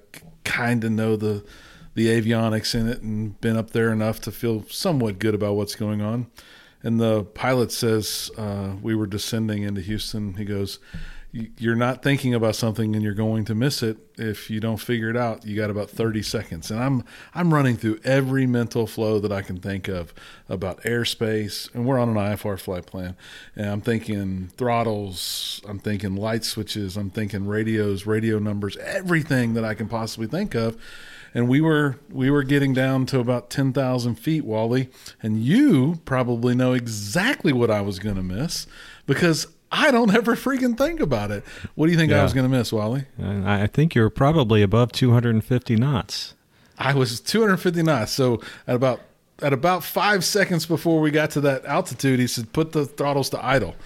kind 0.45 0.83
of 0.85 0.91
know 0.91 1.17
the 1.17 1.45
the 1.95 2.09
avionics 2.09 2.75
in 2.75 2.89
it 2.89 3.01
and 3.01 3.41
been 3.41 3.57
up 3.57 3.71
there 3.71 3.91
enough 3.91 4.21
to 4.21 4.33
feel 4.33 4.65
somewhat 4.69 5.19
good 5.19 5.35
about 5.35 5.55
what's 5.55 5.75
going 5.75 6.03
on. 6.03 6.27
And 6.83 7.01
the 7.01 7.25
pilot 7.25 7.73
says 7.73 8.31
uh, 8.37 8.75
we 8.81 8.95
were 8.95 9.07
descending 9.07 9.63
into 9.63 9.81
Houston. 9.81 10.35
He 10.35 10.45
goes, 10.45 10.79
you're 11.59 11.77
not 11.77 12.03
thinking 12.03 12.35
about 12.35 12.57
something 12.57 12.95
and 12.95 13.03
you're 13.05 13.15
going 13.15 13.45
to 13.45 13.55
miss 13.55 13.83
it 13.83 13.99
if 14.17 14.49
you 14.49 14.61
don't 14.61 14.79
figure 14.79 15.11
it 15.11 15.17
out. 15.17 15.45
You 15.45 15.57
got 15.57 15.71
about 15.71 15.91
30 15.91 16.23
seconds. 16.23 16.71
And 16.71 16.81
I'm 16.83 17.05
I'm 17.35 17.53
running 17.53 17.77
through 17.77 18.01
every 18.05 18.47
mental 18.47 18.87
flow 18.87 19.19
that 19.19 19.33
I 19.33 19.43
can 19.43 19.59
think 19.59 19.89
of 19.89 20.15
about 20.49 20.81
airspace 20.83 21.73
and 21.75 21.85
we're 21.85 21.99
on 21.99 22.09
an 22.09 22.15
IFR 22.15 22.59
flight 22.59 22.87
plan. 22.87 23.17
And 23.55 23.67
I'm 23.67 23.81
thinking 23.81 24.51
throttles, 24.57 25.61
I'm 25.69 25.79
thinking 25.79 26.17
light 26.17 26.45
switches, 26.45 26.97
I'm 26.97 27.11
thinking 27.11 27.47
radios, 27.47 28.07
radio 28.07 28.39
numbers, 28.39 28.77
everything 28.79 29.55
that 29.55 29.65
I 29.65 29.75
can 29.75 29.89
possibly 29.89 30.27
think 30.27 30.55
of. 30.55 30.77
And 31.37 31.49
we 31.49 31.61
were 31.61 31.99
we 32.11 32.31
were 32.31 32.45
getting 32.45 32.73
down 32.73 33.05
to 33.07 33.21
about 33.21 33.51
10,000 33.51 34.15
feet, 34.15 34.43
Wally, 34.43 34.89
and 35.23 35.45
you 35.45 36.01
probably 36.07 36.55
know 36.55 36.73
exactly 36.73 37.53
what 37.53 37.71
I 37.71 37.83
was 37.83 37.99
going 37.99 38.17
to 38.17 38.23
miss 38.23 38.67
because 39.05 39.47
I 39.71 39.91
don't 39.91 40.15
ever 40.15 40.35
freaking 40.35 40.79
think 40.79 40.99
about 40.99 41.31
it. 41.31 41.45
What 41.75 41.89
do 41.89 41.93
you 41.93 41.99
think 41.99 42.11
yeah. 42.11 42.21
I 42.21 42.23
was 42.23 42.33
going 42.33 42.51
to 42.51 42.57
miss, 42.57 42.73
Wally? 42.73 43.05
Uh, 43.23 43.43
I 43.45 43.67
think 43.67 43.95
you're 43.95 44.09
probably 44.09 44.63
above 44.63 44.93
250 44.93 45.77
knots. 45.77 46.33
I 46.79 46.95
was 46.95 47.21
250 47.21 47.83
knots. 47.83 48.13
So 48.13 48.41
at 48.67 48.77
about 48.77 49.03
at 49.43 49.53
about 49.53 49.85
five 49.85 50.25
seconds 50.25 50.65
before 50.65 51.03
we 51.03 51.11
got 51.11 51.33
to 51.33 51.43
that 51.43 51.67
altitude, 51.67 52.19
he 52.19 52.27
said, 52.27 52.55
"Put 52.55 52.73
the 52.73 52.87
throttles 52.87 53.29
to 53.29 53.45
idle." 53.45 53.77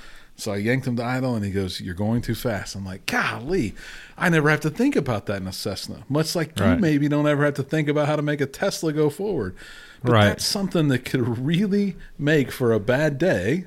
So 0.41 0.53
I 0.53 0.57
yanked 0.57 0.87
him 0.87 0.97
to 0.97 1.05
idle, 1.05 1.35
and 1.35 1.45
he 1.45 1.51
goes, 1.51 1.81
"You're 1.81 1.95
going 1.95 2.23
too 2.23 2.35
fast." 2.35 2.75
I'm 2.75 2.85
like, 2.85 3.07
"Golly, 3.07 3.75
I 4.17 4.29
never 4.29 4.51
have 4.51 4.61
to 4.61 4.71
think 4.71 4.97
about 4.97 5.27
that 5.27 5.41
in 5.41 5.47
a 5.47 5.53
Cessna." 5.53 6.05
Much 6.09 6.35
like 6.35 6.59
right. 6.59 6.75
you 6.75 6.81
maybe 6.81 7.09
don't 7.09 7.27
ever 7.27 7.45
have 7.45 7.55
to 7.55 7.63
think 7.63 7.89
about 7.89 8.07
how 8.07 8.17
to 8.17 8.23
make 8.23 8.41
a 8.41 8.47
Tesla 8.47 8.93
go 8.93 9.11
forward. 9.11 9.55
But 10.03 10.13
right. 10.13 10.25
that's 10.25 10.45
something 10.45 10.89
that 10.89 11.05
could 11.05 11.39
really 11.39 11.97
make 12.19 12.51
for 12.51 12.73
a 12.73 12.81
bad 12.81 13.19
day 13.19 13.67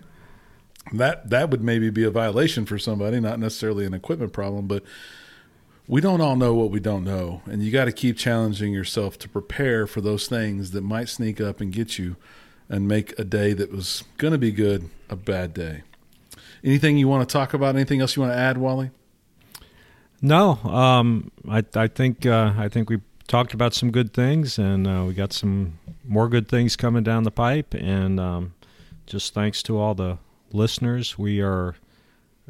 that 0.92 1.30
that 1.30 1.50
would 1.50 1.64
maybe 1.64 1.90
be 1.90 2.04
a 2.04 2.12
violation 2.12 2.66
for 2.66 2.78
somebody, 2.78 3.20
not 3.20 3.40
necessarily 3.40 3.86
an 3.86 3.94
equipment 3.94 4.34
problem, 4.34 4.68
but 4.68 4.84
we 5.88 6.02
don't 6.02 6.22
all 6.22 6.36
know 6.36 6.54
what 6.54 6.72
we 6.72 6.80
don't 6.80 7.04
know, 7.04 7.42
and 7.46 7.64
you 7.64 7.72
got 7.72 7.86
to 7.86 7.92
keep 7.92 8.18
challenging 8.18 8.74
yourself 8.74 9.18
to 9.20 9.30
prepare 9.30 9.86
for 9.86 10.02
those 10.02 10.28
things 10.28 10.72
that 10.72 10.82
might 10.82 11.10
sneak 11.10 11.42
up 11.42 11.62
and 11.62 11.72
get 11.72 11.98
you 12.00 12.16
and 12.70 12.88
make 12.88 13.18
a 13.20 13.24
day 13.24 13.54
that 13.54 13.72
was 13.72 14.04
going 14.18 14.32
to 14.32 14.38
be 14.38 14.52
good 14.52 14.90
a 15.10 15.16
bad 15.16 15.54
day. 15.54 15.84
Anything 16.63 16.97
you 16.97 17.08
want 17.08 17.28
to 17.28 17.32
talk 17.32 17.54
about? 17.54 17.76
Anything 17.76 18.02
else 18.02 18.15
you 18.15 18.21
want 18.21 18.34
to 18.34 18.38
add, 18.38 18.58
Wally? 18.58 18.91
No, 20.21 20.52
um, 20.63 21.32
I, 21.49 21.63
I 21.76 21.88
think 21.88 22.26
uh, 22.26 22.54
I 22.58 22.69
think 22.69 22.89
we 22.89 23.02
talked 23.28 23.54
about 23.54 23.73
some 23.73 23.91
good 23.91 24.13
things, 24.13 24.58
and 24.58 24.88
uh, 24.88 25.04
we 25.06 25.13
got 25.13 25.34
some 25.34 25.80
more 26.06 26.30
good 26.30 26.47
things 26.47 26.78
coming 26.78 27.04
down 27.04 27.23
the 27.23 27.32
pipe. 27.32 27.73
And 27.73 28.19
um, 28.19 28.54
just 29.06 29.34
thanks 29.34 29.62
to 29.63 29.78
all 29.78 29.93
the 29.93 30.19
listeners. 30.54 31.17
We 31.17 31.41
are, 31.41 31.76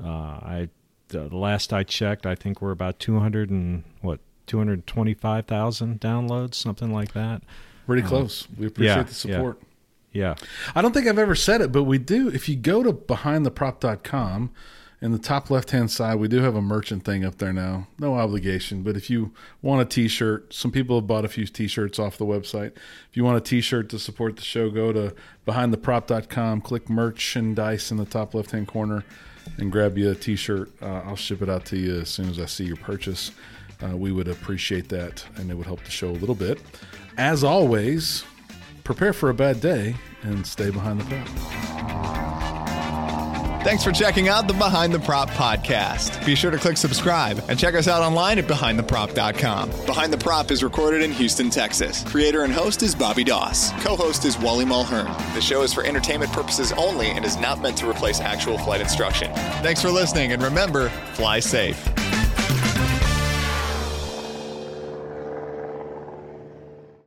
uh, 0.02 0.08
I 0.08 0.70
the 1.08 1.36
last 1.36 1.74
I 1.74 1.84
checked, 1.84 2.26
I 2.26 2.36
think 2.36 2.62
we're 2.62 2.72
about 2.72 3.00
two 3.00 3.20
hundred 3.20 3.50
and 3.50 3.84
what 4.02 4.20
two 4.46 4.58
hundred 4.60 4.86
twenty 4.86 5.16
five 5.16 5.46
thousand 5.46 6.00
downloads, 6.00 6.56
something 6.56 6.94
like 6.94 7.14
that. 7.14 7.42
Pretty 7.88 8.04
uh, 8.04 8.08
close. 8.08 8.48
we 8.58 8.68
appreciate 8.68 8.96
yeah, 8.96 9.04
the 9.04 9.14
support. 9.14 9.58
Yeah. 9.60 9.68
Yeah. 10.14 10.36
I 10.74 10.82
don't 10.82 10.94
think 10.94 11.08
I've 11.08 11.20
ever 11.20 11.36
said 11.36 11.62
it, 11.62 11.72
but 11.72 11.84
we 11.84 11.98
do. 11.98 12.30
If 12.30 12.48
you 12.48 12.56
go 12.56 12.84
to 12.84 12.94
behindtheprop.com, 12.94 14.52
in 15.04 15.12
the 15.12 15.20
top 15.20 15.50
left 15.50 15.72
hand 15.72 15.92
side, 15.92 16.16
we 16.16 16.30
do 16.30 16.40
have 16.40 16.56
a 16.56 16.62
merchant 16.62 17.04
thing 17.04 17.26
up 17.26 17.38
there 17.38 17.52
now. 17.52 17.88
No 18.00 18.16
obligation, 18.16 18.84
but 18.84 18.96
if 18.96 19.10
you 19.10 19.34
want 19.62 19.82
a 19.82 19.86
t 19.86 20.08
shirt, 20.08 20.54
some 20.54 20.72
people 20.72 20.96
have 20.96 21.08
bought 21.08 21.26
a 21.26 21.28
few 21.28 21.46
t 21.46 21.68
shirts 21.68 22.00
off 22.00 22.18
the 22.18 22.26
website. 22.26 22.72
If 23.10 23.18
you 23.18 23.26
want 23.26 23.36
a 23.36 23.42
t 23.42 23.60
shirt 23.60 23.90
to 23.90 24.00
support 24.00 24.38
the 24.38 24.44
show, 24.44 24.70
go 24.70 24.94
to 24.94 25.14
behindtheprop.com, 25.46 26.62
click 26.62 26.90
merchandise 26.90 27.92
in 27.92 27.98
the 27.98 28.06
top 28.06 28.34
left 28.34 28.52
hand 28.52 28.70
corner, 28.70 29.04
and 29.58 29.70
grab 29.74 29.98
you 29.98 30.10
a 30.10 30.16
t 30.16 30.38
shirt. 30.38 30.72
Uh, 30.82 31.02
I'll 31.02 31.18
ship 31.18 31.42
it 31.42 31.50
out 31.50 31.66
to 31.66 31.78
you 31.78 32.00
as 32.00 32.10
soon 32.10 32.30
as 32.30 32.40
I 32.40 32.46
see 32.46 32.64
your 32.64 32.78
purchase. 32.78 33.32
Uh, 33.84 33.98
we 33.98 34.14
would 34.14 34.30
appreciate 34.30 34.88
that, 34.88 35.26
and 35.36 35.52
it 35.52 35.56
would 35.56 35.68
help 35.68 35.84
the 35.84 35.92
show 35.92 36.12
a 36.12 36.12
little 36.12 36.34
bit. 36.34 36.62
As 37.18 37.44
always, 37.44 38.24
prepare 38.84 39.14
for 39.14 39.30
a 39.30 39.34
bad 39.34 39.62
day 39.62 39.96
and 40.24 40.46
stay 40.46 40.70
behind 40.70 41.02
the 41.02 41.06
prop. 41.06 42.34
Thanks 43.64 43.82
for 43.82 43.94
checking 43.94 44.28
out 44.28 44.50
the 44.50 44.54
Behind 44.54 44.94
the 44.94 45.00
Prop 45.00 45.30
podcast. 45.30 46.26
Be 46.26 46.36
sure 46.36 46.52
to 46.52 46.58
click 46.58 46.76
subscribe 46.76 47.42
and 47.48 47.58
check 47.58 47.76
us 47.76 47.88
out 47.88 48.02
online 48.02 48.38
at 48.38 48.46
behindtheprop.com. 48.46 49.70
Behind 49.86 50.12
the 50.12 50.18
Prop 50.18 50.52
is 50.52 50.64
recorded 50.64 51.02
in 51.02 51.14
Houston, 51.14 51.50
Texas. 51.50 52.04
Creator 52.04 52.44
and 52.44 52.52
host 52.52 52.84
is 52.84 52.94
Bobby 52.94 53.24
Doss. 53.24 53.72
Co-host 53.82 54.26
is 54.26 54.38
Wally 54.38 54.66
Mulhern. 54.66 55.08
The 55.34 55.40
show 55.40 55.62
is 55.62 55.74
for 55.74 55.86
entertainment 55.86 56.34
purposes 56.34 56.74
only 56.74 57.12
and 57.12 57.24
is 57.24 57.38
not 57.38 57.62
meant 57.62 57.78
to 57.78 57.90
replace 57.90 58.20
actual 58.20 58.58
flight 58.58 58.82
instruction. 58.82 59.32
Thanks 59.64 59.82
for 59.82 59.92
listening 59.92 60.34
and 60.34 60.44
remember, 60.44 60.90
fly 61.14 61.40
safe. 61.40 61.93